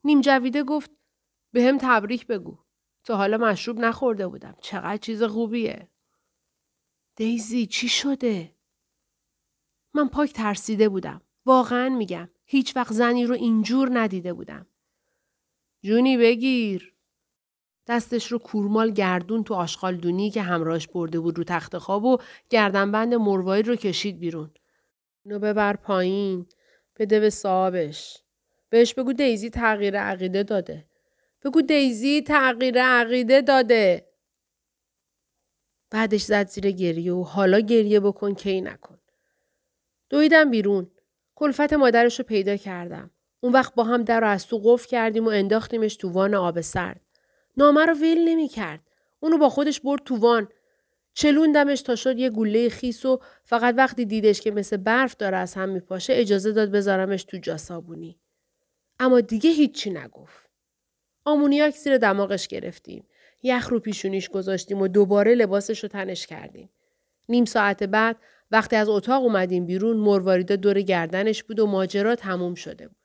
نیم 0.04 0.20
جویده 0.20 0.62
گفت 0.62 0.90
به 1.52 1.62
هم 1.62 1.78
تبریک 1.78 2.26
بگو. 2.26 2.58
تا 3.04 3.16
حالا 3.16 3.38
مشروب 3.38 3.78
نخورده 3.78 4.28
بودم. 4.28 4.56
چقدر 4.60 4.96
چیز 4.96 5.22
خوبیه. 5.22 5.88
دیزی 7.16 7.66
چی 7.66 7.88
شده؟ 7.88 8.54
من 9.94 10.08
پاک 10.08 10.32
ترسیده 10.32 10.88
بودم. 10.88 11.20
واقعا 11.46 11.88
میگم. 11.88 12.30
هیچ 12.44 12.76
وقت 12.76 12.92
زنی 12.92 13.26
رو 13.26 13.34
اینجور 13.34 13.98
ندیده 13.98 14.32
بودم. 14.32 14.66
جونی 15.82 16.16
بگیر. 16.16 16.93
دستش 17.86 18.32
رو 18.32 18.38
کورمال 18.38 18.90
گردون 18.90 19.44
تو 19.44 19.54
آشغال 19.54 19.96
دونی 19.96 20.30
که 20.30 20.42
همراهش 20.42 20.86
برده 20.86 21.20
بود 21.20 21.38
رو 21.38 21.44
تخت 21.44 21.78
خواب 21.78 22.04
و 22.04 22.18
گردنبند 22.50 23.14
مروایید 23.14 23.68
رو 23.68 23.76
کشید 23.76 24.18
بیرون. 24.18 24.50
اینو 25.24 25.38
ببر 25.38 25.76
پایین. 25.76 26.46
بده 26.98 27.20
به 27.20 27.30
صاحبش. 27.30 28.22
بهش 28.70 28.94
بگو 28.94 29.12
دیزی 29.12 29.50
تغییر 29.50 30.00
عقیده 30.00 30.42
داده. 30.42 30.84
بگو 31.44 31.62
دیزی 31.62 32.22
تغییر 32.22 32.82
عقیده 32.82 33.40
داده. 33.40 34.06
بعدش 35.90 36.22
زد 36.22 36.48
زیر 36.48 36.70
گریه 36.70 37.12
و 37.12 37.22
حالا 37.22 37.60
گریه 37.60 38.00
بکن 38.00 38.34
کی 38.34 38.60
نکن. 38.60 38.98
دویدم 40.10 40.50
بیرون. 40.50 40.90
کلفت 41.34 41.72
مادرش 41.72 42.18
رو 42.18 42.24
پیدا 42.24 42.56
کردم. 42.56 43.10
اون 43.40 43.52
وقت 43.52 43.74
با 43.74 43.84
هم 43.84 44.02
در 44.02 44.20
رو 44.20 44.28
از 44.28 44.46
تو 44.46 44.60
قفل 44.64 44.88
کردیم 44.88 45.24
و 45.24 45.28
انداختیمش 45.28 45.96
تو 45.96 46.10
وان 46.10 46.34
آب 46.34 46.60
سرد. 46.60 47.03
نامه 47.56 47.86
رو 47.86 47.94
ول 47.94 48.18
نمی 48.24 48.48
کرد. 48.48 48.80
اونو 49.20 49.38
با 49.38 49.48
خودش 49.48 49.80
برد 49.80 50.02
تو 50.04 50.16
وان. 50.16 50.48
چلوندمش 51.14 51.82
تا 51.82 51.96
شد 51.96 52.18
یه 52.18 52.30
گله 52.30 52.68
خیس 52.68 53.04
و 53.04 53.20
فقط 53.44 53.74
وقتی 53.78 54.04
دیدش 54.04 54.40
که 54.40 54.50
مثل 54.50 54.76
برف 54.76 55.16
داره 55.16 55.36
از 55.36 55.54
هم 55.54 55.68
میپاشه 55.68 56.12
اجازه 56.16 56.52
داد 56.52 56.70
بذارمش 56.70 57.24
تو 57.24 57.36
جا 57.36 57.56
صابونی. 57.56 58.18
اما 59.00 59.20
دیگه 59.20 59.50
هیچی 59.50 59.90
نگفت. 59.90 60.50
آمونیاک 61.24 61.76
زیر 61.76 61.98
دماغش 61.98 62.48
گرفتیم. 62.48 63.06
یخ 63.42 63.68
رو 63.68 63.80
پیشونیش 63.80 64.28
گذاشتیم 64.28 64.80
و 64.80 64.88
دوباره 64.88 65.34
لباسش 65.34 65.82
رو 65.82 65.88
تنش 65.88 66.26
کردیم. 66.26 66.70
نیم 67.28 67.44
ساعت 67.44 67.82
بعد 67.82 68.16
وقتی 68.50 68.76
از 68.76 68.88
اتاق 68.88 69.22
اومدیم 69.22 69.66
بیرون 69.66 69.96
مرواریدا 69.96 70.56
دور 70.56 70.80
گردنش 70.80 71.42
بود 71.42 71.60
و 71.60 71.66
ماجرا 71.66 72.16
تموم 72.16 72.54
شده 72.54 72.88
بود. 72.88 73.03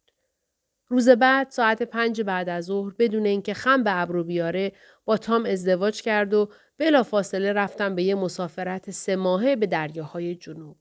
روز 0.90 1.10
بعد 1.10 1.50
ساعت 1.50 1.84
پنج 1.84 2.22
بعد 2.22 2.50
از 2.50 2.66
ظهر 2.66 2.94
بدون 3.00 3.26
اینکه 3.26 3.54
خم 3.54 3.84
به 3.84 4.02
ابرو 4.02 4.24
بیاره 4.24 4.72
با 5.06 5.18
تام 5.18 5.46
ازدواج 5.46 6.02
کرد 6.02 6.34
و 6.34 6.50
بلا 6.78 7.04
فاصله 7.04 7.54
رفتم 7.54 7.96
به 7.96 8.04
یه 8.04 8.16
مسافرت 8.16 8.92
سه 8.92 9.16
ماهه 9.16 9.56
به 9.56 9.68
دریاهای 9.68 10.36
جنوب. 10.36 10.78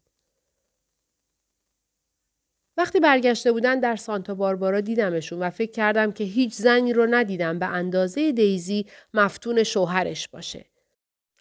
وقتی 2.77 3.01
برگشته 3.01 3.53
بودن 3.53 3.81
در 3.81 3.97
سانتا 3.97 4.35
باربارا 4.35 4.81
دیدمشون 4.81 5.39
و 5.39 5.51
فکر 5.51 5.71
کردم 5.71 6.13
که 6.13 6.25
هیچ 6.25 6.55
زنی 6.55 6.93
رو 6.93 7.07
ندیدم 7.11 7.59
به 7.59 7.67
اندازه 7.67 8.33
دیزی 8.33 8.87
مفتون 9.15 9.63
شوهرش 9.63 10.29
باشه. 10.29 10.65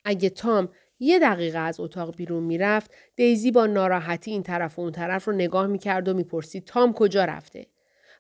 اگه 0.06 0.30
تام 0.30 0.70
یه 1.00 1.20
دقیقه 1.20 1.58
از 1.58 1.80
اتاق 1.80 2.16
بیرون 2.16 2.44
می‌رفت 2.44 2.92
دیزی 3.16 3.52
با 3.52 3.66
ناراحتی 3.66 4.32
این 4.32 4.44
طرف 4.44 4.80
و 4.80 4.82
اون 4.82 4.92
طرف 4.92 5.26
رو 5.26 5.34
نگاه 5.34 5.68
می‌کرد 5.68 6.08
و 6.08 6.14
می‌پرسید 6.14 6.66
تام 6.66 6.94
کجا 6.94 7.26
رفته 7.26 7.68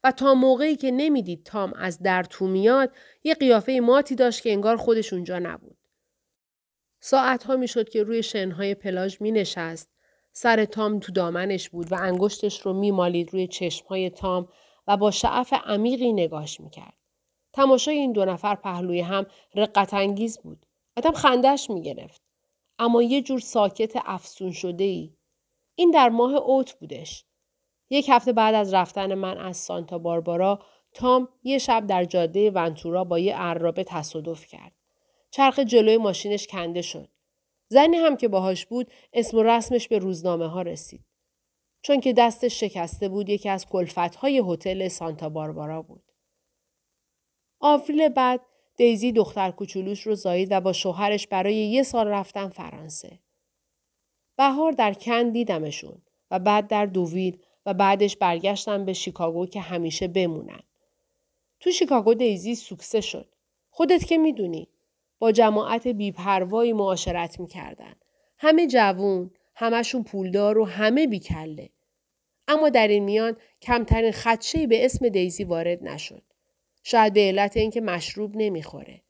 و 0.03 0.11
تا 0.11 0.33
موقعی 0.33 0.75
که 0.75 0.91
نمی‌دید 0.91 1.43
تام 1.43 1.73
از 1.73 1.99
در 1.99 2.23
تو 2.23 2.47
میاد 2.47 2.95
یه 3.23 3.33
قیافه 3.33 3.79
ماتی 3.79 4.15
داشت 4.15 4.43
که 4.43 4.51
انگار 4.51 4.77
خودش 4.77 5.13
اونجا 5.13 5.39
نبود 5.39 5.77
ساعتها 6.99 7.55
می‌شد 7.55 7.89
که 7.89 8.03
روی 8.03 8.23
شنهای 8.23 8.75
پلاژ 8.75 9.21
می 9.21 9.31
نشست. 9.31 9.89
سر 10.31 10.65
تام 10.65 10.99
تو 10.99 11.11
دامنش 11.11 11.69
بود 11.69 11.91
و 11.91 11.95
انگشتش 11.95 12.61
رو 12.61 12.73
میمالید 12.73 13.33
روی 13.33 13.47
چشمهای 13.47 14.09
تام 14.09 14.49
و 14.87 14.97
با 14.97 15.11
شعف 15.11 15.53
عمیقی 15.65 16.13
نگاش 16.13 16.59
می‌کرد. 16.59 16.97
تماشای 17.53 17.95
این 17.95 18.11
دو 18.11 18.25
نفر 18.25 18.55
پهلوی 18.55 19.01
هم 19.01 19.25
رقت 19.55 19.93
انگیز 19.93 20.39
بود. 20.39 20.65
آدم 20.97 21.11
خندش 21.11 21.69
می‌گرفت. 21.69 22.21
اما 22.79 23.03
یه 23.03 23.21
جور 23.21 23.39
ساکت 23.39 23.93
افسون 23.95 24.51
شده 24.51 24.83
ای. 24.83 25.13
این 25.75 25.91
در 25.91 26.09
ماه 26.09 26.33
اوت 26.33 26.73
بودش. 26.73 27.25
یک 27.89 28.09
هفته 28.09 28.33
بعد 28.33 28.55
از 28.55 28.73
رفتن 28.73 29.13
من 29.13 29.37
از 29.37 29.57
سانتا 29.57 29.97
باربارا 29.97 30.59
تام 30.93 31.29
یه 31.43 31.57
شب 31.57 31.87
در 31.87 32.05
جاده 32.05 32.51
ونتورا 32.51 33.03
با 33.03 33.19
یه 33.19 33.35
عرابه 33.35 33.83
تصادف 33.83 34.45
کرد. 34.45 34.71
چرخ 35.31 35.59
جلوی 35.59 35.97
ماشینش 35.97 36.47
کنده 36.47 36.81
شد. 36.81 37.09
زنی 37.67 37.97
هم 37.97 38.17
که 38.17 38.27
باهاش 38.27 38.65
بود 38.65 38.91
اسم 39.13 39.37
و 39.37 39.43
رسمش 39.43 39.87
به 39.87 39.99
روزنامه 39.99 40.47
ها 40.47 40.61
رسید. 40.61 41.05
چون 41.81 41.99
که 41.99 42.13
دستش 42.13 42.59
شکسته 42.59 43.09
بود 43.09 43.29
یکی 43.29 43.49
از 43.49 43.65
کلفت 43.65 44.15
های 44.15 44.43
هتل 44.47 44.87
سانتا 44.87 45.29
باربارا 45.29 45.81
بود. 45.81 46.03
آوریل 47.59 48.09
بعد 48.09 48.41
دیزی 48.77 49.11
دختر 49.11 49.51
کوچولوش 49.51 50.01
رو 50.01 50.15
زایید 50.15 50.51
و 50.51 50.61
با 50.61 50.73
شوهرش 50.73 51.27
برای 51.27 51.55
یه 51.55 51.83
سال 51.83 52.07
رفتن 52.07 52.49
فرانسه. 52.49 53.19
بهار 54.37 54.71
در 54.71 54.93
کن 54.93 55.29
دیدمشون 55.29 56.01
و 56.31 56.39
بعد 56.39 56.67
در 56.67 56.85
دوویل 56.85 57.37
و 57.67 57.73
بعدش 57.73 58.15
برگشتم 58.17 58.85
به 58.85 58.93
شیکاگو 58.93 59.45
که 59.45 59.61
همیشه 59.61 60.07
بمونن. 60.07 60.63
تو 61.59 61.71
شیکاگو 61.71 62.13
دیزی 62.13 62.55
سوکسه 62.55 63.01
شد. 63.01 63.35
خودت 63.69 64.05
که 64.05 64.17
می‌دونی. 64.17 64.67
با 65.19 65.31
جماعت 65.31 65.87
بیپروایی 65.87 66.73
معاشرت 66.73 67.39
می‌کردن. 67.39 67.95
همه 68.37 68.67
جوون، 68.67 69.31
همشون 69.55 70.03
پولدار 70.03 70.57
و 70.57 70.65
همه 70.65 71.07
بیکله. 71.07 71.69
اما 72.47 72.69
در 72.69 72.87
این 72.87 73.03
میان 73.03 73.37
کمترین 73.61 74.11
خدشهی 74.11 74.67
به 74.67 74.85
اسم 74.85 75.09
دیزی 75.09 75.43
وارد 75.43 75.83
نشد. 75.83 76.23
شاید 76.83 77.13
به 77.13 77.19
علت 77.19 77.57
اینکه 77.57 77.81
مشروب 77.81 78.31
نمی‌خوره. 78.35 79.01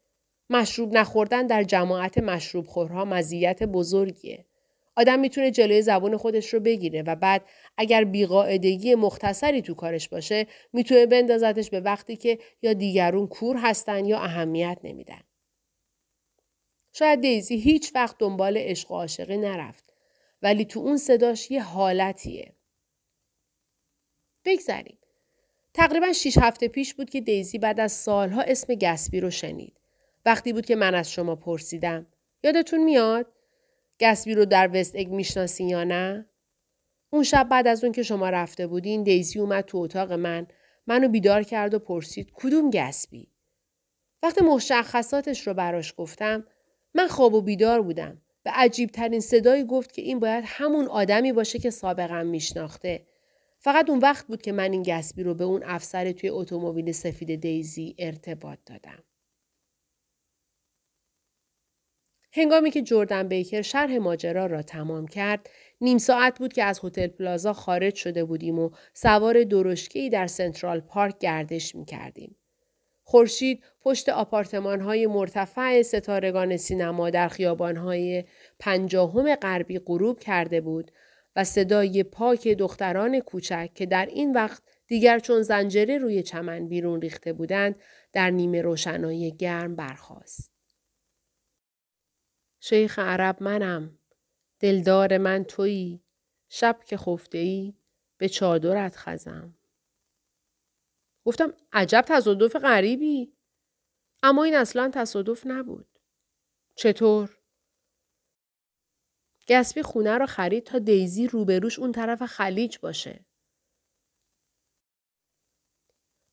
مشروب 0.50 0.94
نخوردن 0.94 1.48
در 1.48 1.64
جماعت 1.64 2.18
مشروب 2.18 2.68
خورها 2.68 3.06
مزیت 3.06 3.64
بزرگیه. 3.64 4.46
آدم 4.98 5.20
می‌تونه 5.20 5.52
جلوی 5.52 5.82
زبون 5.82 6.18
خودش 6.18 6.54
رو 6.54 6.60
بگیره 6.60 7.02
و 7.02 7.16
بعد 7.16 7.46
اگر 7.78 8.04
بیقاعدگی 8.04 8.96
مختصری 8.96 9.62
تو 9.62 9.74
کارش 9.74 10.10
باشه 10.10 10.48
می‌تونه 10.74 11.06
بندازتش 11.06 11.70
به 11.70 11.80
وقتی 11.80 12.16
که 12.16 12.40
یا 12.62 12.74
دیگرون 12.74 13.28
کور 13.28 13.58
هستن 13.58 14.06
یا 14.06 14.20
اهمیت 14.20 14.78
نمیدن. 14.84 15.22
شاید 16.94 17.22
دیزی 17.22 17.58
هیچ 17.58 17.92
وقت 17.96 18.16
دنبال 18.20 18.58
عشق 18.58 18.92
و 18.92 18.96
عاشقی 18.96 19.38
نرفت 19.38 19.94
ولی 20.42 20.66
تو 20.66 20.80
اون 20.80 20.98
صداش 20.98 21.52
یه 21.52 21.64
حالتیه. 21.64 22.54
بگذریم. 24.46 24.98
تقریبا 25.74 26.14
شیش 26.14 26.38
هفته 26.38 26.68
پیش 26.68 26.94
بود 26.94 27.10
که 27.10 27.22
دیزی 27.22 27.58
بعد 27.58 27.80
از 27.80 27.92
سالها 27.92 28.42
اسم 28.42 28.76
گسبی 28.76 29.20
رو 29.20 29.30
شنید. 29.30 29.80
وقتی 30.26 30.54
بود 30.54 30.66
که 30.66 30.76
من 30.76 30.96
از 30.96 31.12
شما 31.12 31.36
پرسیدم. 31.36 32.08
یادتون 32.44 32.84
میاد؟ 32.84 33.37
گسبی 34.00 34.34
رو 34.34 34.46
در 34.46 34.70
وست 34.74 34.96
اگ 34.96 35.08
می‌شناسین 35.08 35.70
یا 35.70 35.84
نه؟ 35.84 36.26
اون 37.10 37.24
شب 37.24 37.50
بعد 37.50 37.68
از 37.68 37.84
اون 37.84 37.94
که 37.94 38.04
شما 38.04 38.30
رفته 38.30 38.68
بودین 38.68 39.04
دیزی 39.04 39.40
اومد 39.40 39.66
تو 39.66 39.78
اتاق 39.78 40.12
من 40.12 40.48
منو 40.88 41.08
بیدار 41.08 41.44
کرد 41.44 41.74
و 41.74 41.80
پرسید 41.80 42.32
کدوم 42.34 42.70
گسبی؟ 42.70 43.28
وقتی 44.24 44.44
مشخصاتش 44.44 45.48
رو 45.48 45.54
براش 45.54 45.94
گفتم 45.98 46.46
من 46.94 47.08
خواب 47.08 47.34
و 47.34 47.42
بیدار 47.42 47.82
بودم 47.82 48.22
و 48.46 48.52
عجیب 48.54 48.90
ترین 48.90 49.20
صدایی 49.20 49.64
گفت 49.64 49.94
که 49.94 50.02
این 50.02 50.20
باید 50.20 50.44
همون 50.48 50.86
آدمی 50.86 51.34
باشه 51.34 51.60
که 51.60 51.70
سابقا 51.70 52.24
میشناخته. 52.24 53.08
فقط 53.60 53.90
اون 53.90 54.00
وقت 54.00 54.28
بود 54.28 54.42
که 54.42 54.52
من 54.52 54.72
این 54.72 54.84
گسبی 54.84 55.24
رو 55.24 55.34
به 55.34 55.44
اون 55.44 55.64
افسر 55.66 56.12
توی 56.12 56.30
اتومبیل 56.30 56.92
سفید 56.92 57.36
دیزی 57.36 57.96
ارتباط 58.00 58.60
دادم. 58.66 59.04
هنگامی 62.32 62.72
که 62.72 62.82
جردن 62.82 63.28
بیکر 63.28 63.62
شرح 63.62 63.98
ماجرا 63.98 64.46
را 64.46 64.62
تمام 64.62 65.08
کرد، 65.08 65.50
نیم 65.82 65.98
ساعت 65.98 66.40
بود 66.40 66.54
که 66.54 66.64
از 66.64 66.80
هتل 66.84 67.08
پلازا 67.08 67.54
خارج 67.54 67.96
شده 67.96 68.24
بودیم 68.24 68.60
و 68.60 68.70
سوار 68.94 69.44
درشکی 69.44 70.10
در 70.10 70.28
سنترال 70.28 70.80
پارک 70.80 71.20
گردش 71.20 71.76
می 71.76 71.86
کردیم. 71.86 72.36
خورشید 73.04 73.64
پشت 73.82 74.10
آپارتمان 74.10 74.82
های 74.82 75.08
مرتفع 75.08 75.82
ستارگان 75.82 76.58
سینما 76.58 77.10
در 77.10 77.28
خیابان 77.28 77.78
های 77.78 78.24
پنجاهم 78.60 79.36
غربی 79.36 79.80
غروب 79.80 80.20
کرده 80.20 80.62
بود 80.62 80.92
و 81.36 81.44
صدای 81.44 82.04
پاک 82.04 82.48
دختران 82.48 83.20
کوچک 83.20 83.70
که 83.76 83.86
در 83.86 84.06
این 84.06 84.34
وقت 84.34 84.64
دیگر 84.88 85.20
چون 85.20 85.42
زنجره 85.42 85.98
روی 85.98 86.24
چمن 86.24 86.68
بیرون 86.68 87.02
ریخته 87.02 87.34
بودند 87.34 87.76
در 88.14 88.30
نیمه 88.30 88.62
روشنایی 88.62 89.32
گرم 89.32 89.76
برخاست. 89.76 90.57
شیخ 92.70 93.00
عرب 93.00 93.44
منم. 93.44 94.00
دلدار 94.60 95.18
من 95.18 95.44
تویی. 95.44 96.04
شب 96.50 96.80
که 96.86 96.98
خفته 96.98 97.38
ای 97.38 97.74
به 98.18 98.30
چادرت 98.30 98.96
خزم. 98.96 99.58
گفتم 101.26 101.54
عجب 101.72 102.06
تصادف 102.08 102.56
غریبی. 102.56 103.34
اما 104.24 104.44
این 104.44 104.56
اصلا 104.56 104.92
تصادف 104.94 105.44
نبود. 105.46 106.00
چطور؟ 106.76 107.38
گسبی 109.50 109.82
خونه 109.82 110.18
رو 110.18 110.26
خرید 110.26 110.64
تا 110.64 110.80
دیزی 110.80 111.28
روبروش 111.28 111.80
اون 111.80 111.92
طرف 111.92 112.24
خلیج 112.24 112.78
باشه. 112.80 113.26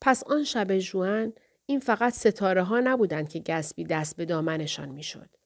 پس 0.01 0.25
آن 0.25 0.45
شب 0.45 0.79
جوان 0.79 1.33
این 1.67 1.81
فقط 1.81 2.13
ستاره 2.13 2.63
ها 2.63 2.81
نبودند 2.81 3.29
که 3.29 3.41
گسبی 3.41 3.85
دست 3.85 4.17
به 4.17 4.25
دامنشان 4.25 4.89
می‌شد. 4.89 5.44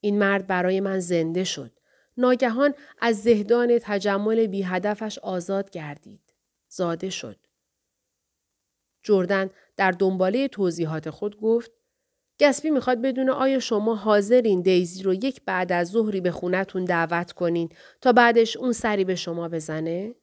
این 0.00 0.18
مرد 0.18 0.46
برای 0.46 0.80
من 0.80 0.98
زنده 0.98 1.44
شد. 1.44 1.78
ناگهان 2.16 2.74
از 3.00 3.22
زهدان 3.22 3.78
تجمل 3.82 4.46
بی 4.46 4.62
هدفش 4.62 5.18
آزاد 5.18 5.70
گردید. 5.70 6.34
زاده 6.68 7.10
شد. 7.10 7.36
جردن 9.02 9.50
در 9.76 9.90
دنباله 9.90 10.48
توضیحات 10.48 11.10
خود 11.10 11.40
گفت 11.40 11.70
گسبی 12.40 12.70
می‌خواد 12.70 13.02
بدونه 13.02 13.32
آیا 13.32 13.58
شما 13.58 13.94
حاضرین 13.94 14.62
دیزی 14.62 15.02
رو 15.02 15.14
یک 15.14 15.42
بعد 15.44 15.72
از 15.72 15.88
ظهری 15.88 16.20
به 16.20 16.30
خونتون 16.30 16.84
دعوت 16.84 17.32
کنین 17.32 17.68
تا 18.00 18.12
بعدش 18.12 18.56
اون 18.56 18.72
سری 18.72 19.04
به 19.04 19.14
شما 19.14 19.48
بزنه؟ 19.48 20.14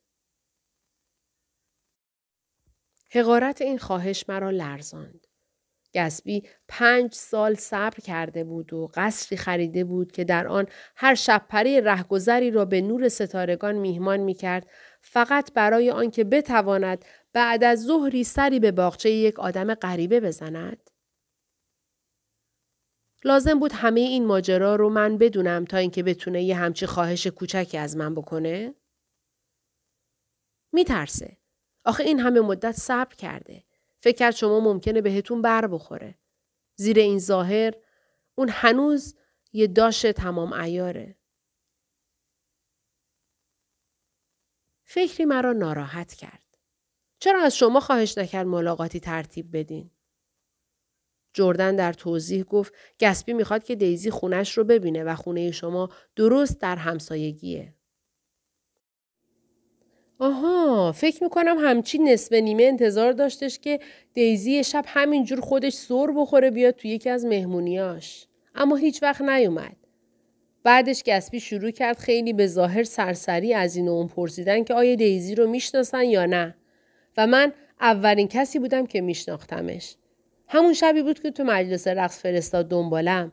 حقارت 3.11 3.61
این 3.61 3.77
خواهش 3.77 4.25
مرا 4.29 4.49
لرزاند. 4.49 5.22
گسبی 5.95 6.43
پنج 6.67 7.13
سال 7.13 7.53
صبر 7.55 7.99
کرده 7.99 8.43
بود 8.43 8.73
و 8.73 8.91
قصری 8.93 9.37
خریده 9.37 9.83
بود 9.83 10.11
که 10.11 10.23
در 10.23 10.47
آن 10.47 10.65
هر 10.95 11.15
شب 11.15 11.45
پره 11.49 11.81
رهگذری 11.81 12.51
را 12.51 12.65
به 12.65 12.81
نور 12.81 13.09
ستارگان 13.09 13.75
میهمان 13.75 14.19
می‌کرد 14.19 14.67
فقط 15.01 15.53
برای 15.53 15.91
آنکه 15.91 16.23
بتواند 16.23 17.05
بعد 17.33 17.63
از 17.63 17.83
ظهری 17.83 18.23
سری 18.23 18.59
به 18.59 18.71
باغچه 18.71 19.09
یک 19.09 19.39
آدم 19.39 19.73
غریبه 19.73 20.19
بزند؟ 20.19 20.89
لازم 23.25 23.59
بود 23.59 23.71
همه 23.73 23.99
این 23.99 24.25
ماجرا 24.25 24.75
رو 24.75 24.89
من 24.89 25.17
بدونم 25.17 25.65
تا 25.65 25.77
اینکه 25.77 26.03
بتونه 26.03 26.43
یه 26.43 26.55
همچی 26.55 26.85
خواهش 26.85 27.27
کوچکی 27.27 27.77
از 27.77 27.97
من 27.97 28.15
بکنه؟ 28.15 28.75
میترسه. 30.73 31.37
آخه 31.85 32.03
این 32.03 32.19
همه 32.19 32.41
مدت 32.41 32.71
صبر 32.71 33.15
کرده. 33.15 33.63
فکر 34.03 34.17
کرد 34.17 34.35
شما 34.35 34.59
ممکنه 34.59 35.01
بهتون 35.01 35.41
بر 35.41 35.67
بخوره. 35.67 36.19
زیر 36.75 36.99
این 36.99 37.19
ظاهر 37.19 37.73
اون 38.35 38.49
هنوز 38.51 39.15
یه 39.53 39.67
داش 39.67 40.01
تمام 40.01 40.53
ایاره. 40.53 41.17
فکری 44.85 45.25
مرا 45.25 45.53
ناراحت 45.53 46.13
کرد. 46.13 46.57
چرا 47.19 47.41
از 47.41 47.55
شما 47.55 47.79
خواهش 47.79 48.17
نکرد 48.17 48.47
ملاقاتی 48.47 48.99
ترتیب 48.99 49.57
بدین؟ 49.57 49.91
جردن 51.33 51.75
در 51.75 51.93
توضیح 51.93 52.43
گفت 52.43 52.73
گسبی 52.99 53.33
می‌خواد 53.33 53.63
که 53.63 53.75
دیزی 53.75 54.11
خونش 54.11 54.57
رو 54.57 54.63
ببینه 54.63 55.03
و 55.03 55.15
خونه 55.15 55.51
شما 55.51 55.89
درست 56.15 56.61
در 56.61 56.75
همسایگیه. 56.75 57.75
آها 60.23 60.91
فکر 60.91 61.23
می‌کنم 61.23 61.57
همچی 61.59 61.99
نصف 61.99 62.33
نیمه 62.33 62.63
انتظار 62.63 63.11
داشتش 63.11 63.59
که 63.59 63.79
دیزی 64.13 64.63
شب 64.63 64.85
همینجور 64.87 65.41
خودش 65.41 65.73
سر 65.73 66.07
بخوره 66.15 66.51
بیاد 66.51 66.75
تو 66.75 66.87
یکی 66.87 67.09
از 67.09 67.25
مهمونیاش. 67.25 68.27
اما 68.55 68.75
هیچ 68.75 69.03
وقت 69.03 69.21
نیومد. 69.21 69.75
بعدش 70.63 71.03
گسبی 71.03 71.39
شروع 71.39 71.71
کرد 71.71 71.97
خیلی 71.97 72.33
به 72.33 72.47
ظاهر 72.47 72.83
سرسری 72.83 73.53
از 73.53 73.75
این 73.75 73.89
اون 73.89 74.07
پرسیدن 74.07 74.63
که 74.63 74.73
آیا 74.73 74.95
دیزی 74.95 75.35
رو 75.35 75.47
می‌شناسن 75.47 76.03
یا 76.03 76.25
نه 76.25 76.55
و 77.17 77.27
من 77.27 77.53
اولین 77.81 78.27
کسی 78.27 78.59
بودم 78.59 78.85
که 78.85 79.01
میشناختمش. 79.01 79.95
همون 80.47 80.73
شبی 80.73 81.01
بود 81.01 81.19
که 81.19 81.31
تو 81.31 81.43
مجلس 81.43 81.87
رقص 81.87 82.21
فرستاد 82.21 82.67
دنبالم 82.67 83.31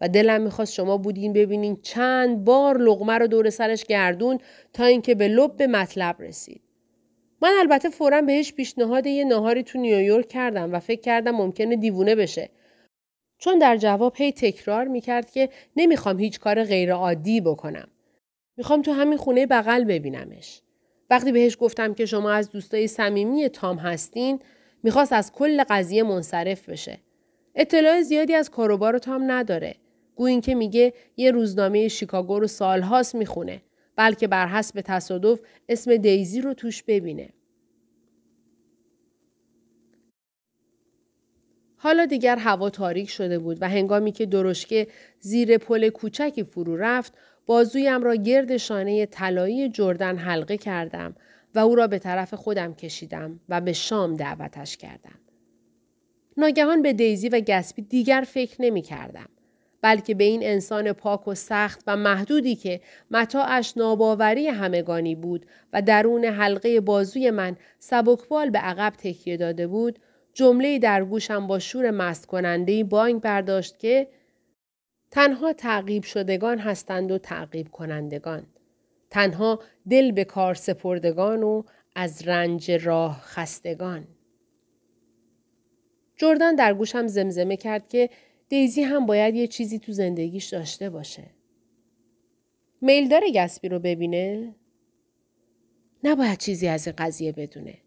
و 0.00 0.08
دلم 0.08 0.40
می‌خواست 0.40 0.74
شما 0.74 0.96
بودین 0.96 1.32
ببینین 1.32 1.76
چند 1.82 2.44
بار 2.44 2.78
لغمه 2.78 3.12
رو 3.12 3.26
دور 3.26 3.50
سرش 3.50 3.84
گردون 3.84 4.38
تا 4.72 4.84
اینکه 4.84 5.14
به 5.14 5.28
لب 5.28 5.56
به 5.56 5.66
مطلب 5.66 6.16
رسید. 6.22 6.60
من 7.42 7.52
البته 7.58 7.90
فورا 7.90 8.22
بهش 8.22 8.52
پیشنهاد 8.52 9.06
یه 9.06 9.24
ناهاری 9.24 9.62
تو 9.62 9.78
نیویورک 9.78 10.28
کردم 10.28 10.74
و 10.74 10.78
فکر 10.80 11.00
کردم 11.00 11.30
ممکنه 11.30 11.76
دیوونه 11.76 12.14
بشه. 12.14 12.50
چون 13.38 13.58
در 13.58 13.76
جواب 13.76 14.12
هی 14.16 14.32
تکرار 14.32 14.88
می‌کرد 14.88 15.30
که 15.30 15.48
نمی‌خوام 15.76 16.18
هیچ 16.18 16.40
کار 16.40 16.64
غیر 16.64 16.92
عادی 16.92 17.40
بکنم. 17.40 17.88
می‌خوام 18.56 18.82
تو 18.82 18.92
همین 18.92 19.18
خونه 19.18 19.46
بغل 19.46 19.84
ببینمش. 19.84 20.62
وقتی 21.10 21.32
بهش 21.32 21.56
گفتم 21.60 21.94
که 21.94 22.06
شما 22.06 22.30
از 22.30 22.50
دوستای 22.50 22.86
صمیمی 22.86 23.48
تام 23.48 23.76
هستین، 23.76 24.40
می‌خواست 24.82 25.12
از 25.12 25.32
کل 25.32 25.64
قضیه 25.68 26.02
منصرف 26.02 26.68
بشه. 26.68 26.98
اطلاع 27.54 28.02
زیادی 28.02 28.34
از 28.34 28.50
کاروبار 28.50 28.98
تام 28.98 29.30
نداره. 29.30 29.74
گوین 30.18 30.40
که 30.40 30.54
میگه 30.54 30.92
یه 31.16 31.30
روزنامه 31.30 31.88
شیکاگو 31.88 32.38
رو 32.40 32.46
سالهاست 32.46 33.14
می‌خونه. 33.14 33.62
بلکه 33.96 34.26
بر 34.26 34.46
حسب 34.46 34.80
تصادف 34.80 35.40
اسم 35.68 35.96
دیزی 35.96 36.40
رو 36.40 36.54
توش 36.54 36.82
ببینه. 36.82 37.28
حالا 41.76 42.06
دیگر 42.06 42.36
هوا 42.36 42.70
تاریک 42.70 43.10
شده 43.10 43.38
بود 43.38 43.58
و 43.60 43.68
هنگامی 43.68 44.12
که 44.12 44.26
درشکه 44.26 44.86
زیر 45.20 45.58
پل 45.58 45.88
کوچکی 45.88 46.44
فرو 46.44 46.76
رفت 46.76 47.12
بازویم 47.46 48.02
را 48.02 48.14
گرد 48.14 48.56
شانه 48.56 49.06
طلایی 49.06 49.68
جردن 49.68 50.16
حلقه 50.16 50.56
کردم 50.56 51.14
و 51.54 51.58
او 51.58 51.74
را 51.74 51.86
به 51.86 51.98
طرف 51.98 52.34
خودم 52.34 52.74
کشیدم 52.74 53.40
و 53.48 53.60
به 53.60 53.72
شام 53.72 54.14
دعوتش 54.14 54.76
کردم. 54.76 55.18
ناگهان 56.36 56.82
به 56.82 56.92
دیزی 56.92 57.28
و 57.28 57.40
گسبی 57.40 57.82
دیگر 57.82 58.24
فکر 58.28 58.62
نمی 58.62 58.82
کردم. 58.82 59.28
بلکه 59.82 60.14
به 60.14 60.24
این 60.24 60.40
انسان 60.42 60.92
پاک 60.92 61.28
و 61.28 61.34
سخت 61.34 61.82
و 61.86 61.96
محدودی 61.96 62.56
که 62.56 62.80
متاعش 63.10 63.76
ناباوری 63.76 64.48
همگانی 64.48 65.14
بود 65.14 65.46
و 65.72 65.82
درون 65.82 66.24
حلقه 66.24 66.80
بازوی 66.80 67.30
من 67.30 67.56
سبکبال 67.78 68.50
به 68.50 68.58
عقب 68.58 68.92
تکیه 68.98 69.36
داده 69.36 69.66
بود 69.66 69.98
جمله 70.34 70.78
در 70.78 71.04
گوشم 71.04 71.46
با 71.46 71.58
شور 71.58 71.90
مست 71.90 72.26
کننده 72.26 72.84
بانگ 72.84 73.20
برداشت 73.20 73.78
که 73.78 74.08
تنها 75.10 75.52
تعقیب 75.52 76.02
شدگان 76.02 76.58
هستند 76.58 77.10
و 77.10 77.18
تعقیب 77.18 77.68
کنندگان. 77.68 78.46
تنها 79.10 79.60
دل 79.90 80.12
به 80.12 80.24
کار 80.24 80.54
سپردگان 80.54 81.42
و 81.42 81.62
از 81.96 82.28
رنج 82.28 82.70
راه 82.70 83.20
خستگان. 83.20 84.06
جردن 86.16 86.54
در 86.54 86.74
گوشم 86.74 87.06
زمزمه 87.06 87.56
کرد 87.56 87.88
که 87.88 88.10
دیزی 88.48 88.82
هم 88.82 89.06
باید 89.06 89.34
یه 89.34 89.46
چیزی 89.46 89.78
تو 89.78 89.92
زندگیش 89.92 90.46
داشته 90.46 90.90
باشه. 90.90 91.30
میل 92.80 93.08
داره 93.08 93.32
گسبی 93.32 93.68
رو 93.68 93.78
ببینه؟ 93.78 94.54
نباید 96.04 96.38
چیزی 96.38 96.68
از 96.68 96.86
این 96.86 96.96
قضیه 96.98 97.32
بدونه. 97.32 97.78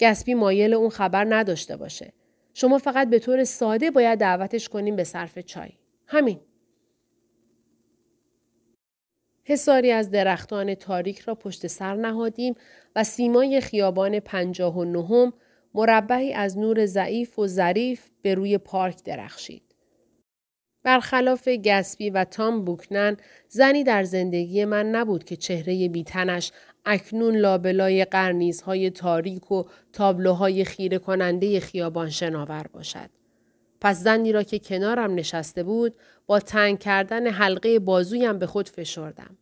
گسبی 0.00 0.34
مایل 0.34 0.74
اون 0.74 0.88
خبر 0.88 1.26
نداشته 1.28 1.76
باشه. 1.76 2.12
شما 2.54 2.78
فقط 2.78 3.10
به 3.10 3.18
طور 3.18 3.44
ساده 3.44 3.90
باید 3.90 4.18
دعوتش 4.18 4.68
کنیم 4.68 4.96
به 4.96 5.04
صرف 5.04 5.38
چای. 5.38 5.70
همین. 6.06 6.40
حساری 9.44 9.90
از 9.90 10.10
درختان 10.10 10.74
تاریک 10.74 11.18
را 11.18 11.34
پشت 11.34 11.66
سر 11.66 11.96
نهادیم 11.96 12.54
و 12.96 13.04
سیمای 13.04 13.60
خیابان 13.60 14.20
پنجاه 14.20 14.78
و 14.78 14.84
نهم 14.84 15.32
مربعی 15.74 16.32
از 16.32 16.58
نور 16.58 16.86
ضعیف 16.86 17.38
و 17.38 17.46
ظریف 17.46 18.10
به 18.22 18.34
روی 18.34 18.58
پارک 18.58 19.04
درخشید. 19.04 19.67
برخلاف 20.82 21.48
گسبی 21.48 22.10
و 22.10 22.24
تام 22.24 22.64
بوکنن 22.64 23.16
زنی 23.48 23.84
در 23.84 24.04
زندگی 24.04 24.64
من 24.64 24.90
نبود 24.90 25.24
که 25.24 25.36
چهره 25.36 25.88
بیتنش 25.88 26.52
اکنون 26.84 27.36
لابلای 27.36 28.04
قرنیزهای 28.04 28.90
تاریک 28.90 29.52
و 29.52 29.64
تابلوهای 29.92 30.64
خیره 30.64 30.98
کننده 30.98 31.60
خیابان 31.60 32.10
شناور 32.10 32.66
باشد. 32.72 33.10
پس 33.80 34.02
زنی 34.02 34.32
را 34.32 34.42
که 34.42 34.58
کنارم 34.58 35.14
نشسته 35.14 35.62
بود 35.62 35.94
با 36.26 36.40
تنگ 36.40 36.78
کردن 36.78 37.26
حلقه 37.26 37.78
بازویم 37.78 38.38
به 38.38 38.46
خود 38.46 38.68
فشردم. 38.68 39.38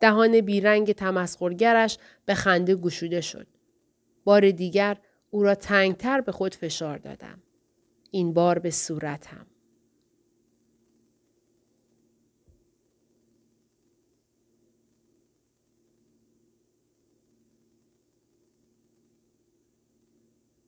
دهان 0.00 0.40
بیرنگ 0.40 0.92
تمسخرگرش 0.92 1.98
به 2.24 2.34
خنده 2.34 2.74
گشوده 2.74 3.20
شد. 3.20 3.46
بار 4.24 4.50
دیگر 4.50 4.96
او 5.30 5.42
را 5.42 5.54
تنگتر 5.54 6.20
به 6.20 6.32
خود 6.32 6.54
فشار 6.54 6.98
دادم. 6.98 7.42
این 8.10 8.32
بار 8.32 8.58
به 8.58 8.70
صورتم. 8.70 9.46